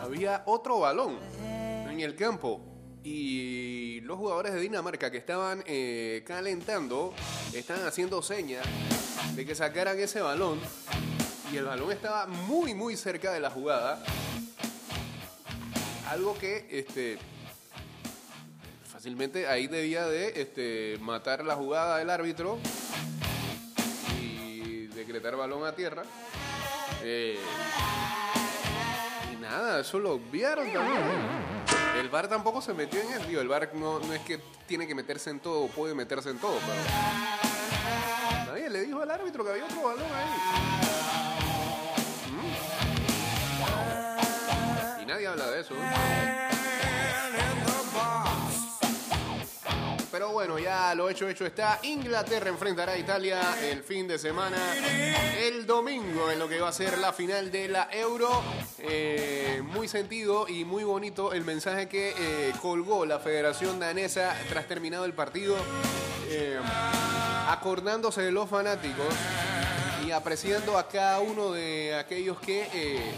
había 0.00 0.44
otro 0.46 0.78
balón 0.78 1.18
en 1.42 1.98
el 1.98 2.14
campo 2.14 2.60
y 3.02 4.00
los 4.02 4.16
jugadores 4.16 4.52
de 4.52 4.60
Dinamarca 4.60 5.10
que 5.10 5.16
estaban 5.16 5.64
eh, 5.66 6.22
calentando 6.24 7.12
estaban 7.52 7.84
haciendo 7.84 8.22
señas 8.22 8.64
de 9.34 9.44
que 9.44 9.56
sacaran 9.56 9.98
ese 9.98 10.20
balón 10.20 10.60
y 11.52 11.56
el 11.56 11.64
balón 11.64 11.90
estaba 11.90 12.28
muy 12.28 12.74
muy 12.74 12.96
cerca 12.96 13.32
de 13.32 13.40
la 13.40 13.50
jugada. 13.50 14.00
Algo 16.10 16.38
que 16.38 16.68
este 16.70 17.18
fácilmente 18.84 19.48
ahí 19.48 19.66
debía 19.66 20.06
de 20.06 20.40
este, 20.40 20.96
matar 21.00 21.44
la 21.44 21.56
jugada 21.56 21.96
del 21.98 22.10
árbitro 22.10 22.56
y 24.22 24.86
decretar 24.86 25.34
balón 25.34 25.66
a 25.66 25.74
tierra 25.74 26.04
Eh, 27.02 27.38
y 29.32 29.36
nada 29.36 29.80
eso 29.80 29.98
lo 29.98 30.12
obviaron 30.12 30.72
también 30.72 31.50
el 32.00 32.08
VAR 32.08 32.28
tampoco 32.28 32.62
se 32.62 32.72
metió 32.72 33.00
en 33.00 33.12
el 33.12 33.26
digo, 33.26 33.40
el 33.40 33.48
VAR 33.48 33.70
no, 33.74 33.98
no 34.00 34.14
es 34.14 34.20
que 34.22 34.40
tiene 34.66 34.86
que 34.86 34.94
meterse 34.94 35.30
en 35.30 35.40
todo, 35.40 35.66
puede 35.68 35.94
meterse 35.94 36.30
en 36.30 36.38
todo, 36.38 36.56
pero 36.60 36.74
nadie 38.46 38.70
le 38.70 38.80
dijo 38.82 39.02
al 39.02 39.10
árbitro 39.10 39.44
que 39.44 39.50
había 39.50 39.64
otro 39.64 39.82
balón 39.82 40.06
ahí. 40.14 40.28
¿Mm? 44.96 45.02
Y 45.02 45.06
nadie 45.06 45.26
habla 45.26 45.50
de 45.50 45.60
eso. 45.60 45.74
Lo 50.94 51.08
hecho, 51.10 51.28
hecho 51.28 51.46
está. 51.46 51.80
Inglaterra 51.82 52.48
enfrentará 52.48 52.92
a 52.92 52.98
Italia 52.98 53.40
el 53.62 53.82
fin 53.82 54.06
de 54.06 54.18
semana, 54.18 54.56
el 55.38 55.66
domingo, 55.66 56.30
en 56.30 56.38
lo 56.38 56.48
que 56.48 56.60
va 56.60 56.68
a 56.68 56.72
ser 56.72 56.98
la 56.98 57.12
final 57.12 57.50
de 57.50 57.68
la 57.68 57.88
Euro. 57.92 58.42
Eh, 58.78 59.62
muy 59.64 59.88
sentido 59.88 60.48
y 60.48 60.64
muy 60.64 60.84
bonito 60.84 61.32
el 61.32 61.44
mensaje 61.44 61.88
que 61.88 62.14
eh, 62.16 62.52
colgó 62.62 63.04
la 63.04 63.18
Federación 63.18 63.80
Danesa 63.80 64.34
tras 64.48 64.66
terminado 64.68 65.04
el 65.04 65.12
partido, 65.12 65.56
eh, 66.28 66.58
acordándose 67.48 68.22
de 68.22 68.30
los 68.30 68.48
fanáticos 68.48 69.12
y 70.06 70.12
apreciando 70.12 70.78
a 70.78 70.88
cada 70.88 71.18
uno 71.20 71.52
de 71.52 71.96
aquellos 71.96 72.38
que 72.40 73.12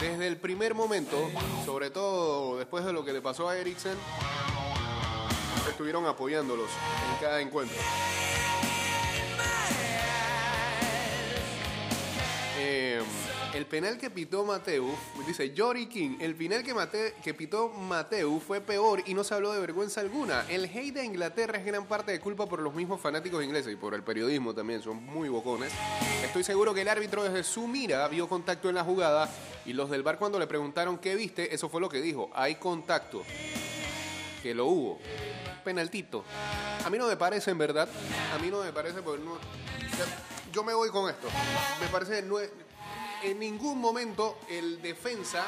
desde 0.00 0.26
el 0.26 0.36
primer 0.36 0.74
momento, 0.74 1.30
sobre 1.64 1.90
todo 1.90 2.58
después 2.58 2.84
de 2.84 2.92
lo 2.92 3.04
que 3.04 3.12
le 3.12 3.22
pasó 3.22 3.48
a 3.48 3.56
Eriksen, 3.56 3.96
estuvieron 5.74 6.06
apoyándolos 6.06 6.70
en 7.10 7.20
cada 7.20 7.40
encuentro. 7.40 7.76
Eh, 12.56 13.02
el 13.54 13.66
penal 13.66 13.98
que 13.98 14.08
pitó 14.08 14.44
Mateu, 14.44 14.88
dice 15.26 15.52
Jory 15.56 15.86
King, 15.86 16.18
el 16.20 16.36
penal 16.36 16.62
que, 16.62 17.14
que 17.24 17.34
pitó 17.34 17.70
Mateu 17.70 18.38
fue 18.38 18.60
peor 18.60 19.02
y 19.04 19.14
no 19.14 19.24
se 19.24 19.34
habló 19.34 19.52
de 19.52 19.58
vergüenza 19.58 20.00
alguna. 20.00 20.46
El 20.48 20.66
hate 20.66 20.94
de 20.94 21.04
Inglaterra 21.04 21.58
es 21.58 21.66
gran 21.66 21.86
parte 21.86 22.12
de 22.12 22.20
culpa 22.20 22.46
por 22.46 22.60
los 22.60 22.72
mismos 22.72 23.00
fanáticos 23.00 23.42
ingleses 23.42 23.72
y 23.72 23.76
por 23.76 23.94
el 23.94 24.04
periodismo 24.04 24.54
también, 24.54 24.80
son 24.80 25.02
muy 25.02 25.28
bocones. 25.28 25.72
Estoy 26.22 26.44
seguro 26.44 26.72
que 26.72 26.82
el 26.82 26.88
árbitro 26.88 27.24
desde 27.24 27.42
su 27.42 27.66
mira 27.66 28.06
vio 28.06 28.28
contacto 28.28 28.68
en 28.68 28.76
la 28.76 28.84
jugada 28.84 29.28
y 29.66 29.72
los 29.72 29.90
del 29.90 30.04
bar 30.04 30.18
cuando 30.18 30.38
le 30.38 30.46
preguntaron 30.46 30.98
qué 30.98 31.16
viste, 31.16 31.52
eso 31.52 31.68
fue 31.68 31.80
lo 31.80 31.88
que 31.88 32.00
dijo, 32.00 32.30
hay 32.32 32.54
contacto, 32.54 33.24
que 34.40 34.54
lo 34.54 34.66
hubo. 34.66 35.00
Penaltito. 35.64 36.24
A 36.84 36.90
mí 36.90 36.98
no 36.98 37.08
me 37.08 37.16
parece, 37.16 37.50
en 37.50 37.58
verdad. 37.58 37.88
A 38.34 38.38
mí 38.38 38.50
no 38.50 38.62
me 38.62 38.72
parece, 38.72 39.02
porque 39.02 39.24
no. 39.24 39.38
Yo 40.52 40.62
me 40.62 40.74
voy 40.74 40.90
con 40.90 41.10
esto. 41.10 41.28
Me 41.80 41.88
parece 41.88 42.24
en 43.22 43.38
ningún 43.38 43.80
momento 43.80 44.38
el 44.48 44.80
defensa. 44.82 45.46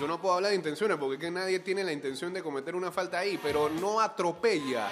Yo 0.00 0.08
no 0.08 0.20
puedo 0.20 0.34
hablar 0.34 0.50
de 0.50 0.56
intenciones 0.56 0.96
porque 0.96 1.14
es 1.14 1.20
que 1.20 1.30
nadie 1.30 1.60
tiene 1.60 1.84
la 1.84 1.92
intención 1.92 2.32
de 2.32 2.42
cometer 2.42 2.74
una 2.74 2.90
falta 2.90 3.20
ahí, 3.20 3.38
pero 3.40 3.68
no 3.68 4.00
atropella 4.00 4.88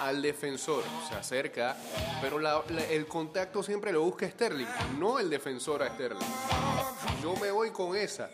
al 0.00 0.20
defensor. 0.20 0.82
Se 1.08 1.14
acerca, 1.14 1.76
pero 2.20 2.40
el 2.90 3.06
contacto 3.06 3.62
siempre 3.62 3.92
lo 3.92 4.02
busca 4.02 4.28
Sterling, 4.28 4.66
no 4.98 5.20
el 5.20 5.30
defensor 5.30 5.84
a 5.84 5.90
Sterling. 5.90 6.26
Yo 7.22 7.36
me 7.36 7.52
voy 7.52 7.70
con 7.70 7.94
esa. 7.94 8.28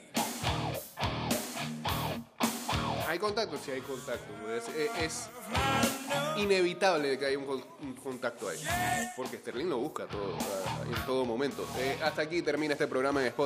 ¿Hay 3.16 3.20
contacto? 3.20 3.56
Sí, 3.64 3.70
hay 3.70 3.80
contacto. 3.80 4.30
Es, 5.00 5.30
inevitable 6.36 7.18
que 7.18 7.24
haya 7.24 7.38
un 7.38 7.94
contacto 7.94 8.46
ahí. 8.46 8.58
Porque 9.16 9.38
Sterling 9.38 9.70
lo 9.70 9.78
busca 9.78 10.04
todo, 10.04 10.36
en 10.84 11.06
todo 11.06 11.24
momento. 11.24 11.66
Eh, 11.78 11.98
hasta 12.04 12.20
aquí 12.20 12.42
termina 12.42 12.74
este 12.74 12.86
programa 12.86 13.22
en 13.22 13.28
Spotify. 13.28 13.44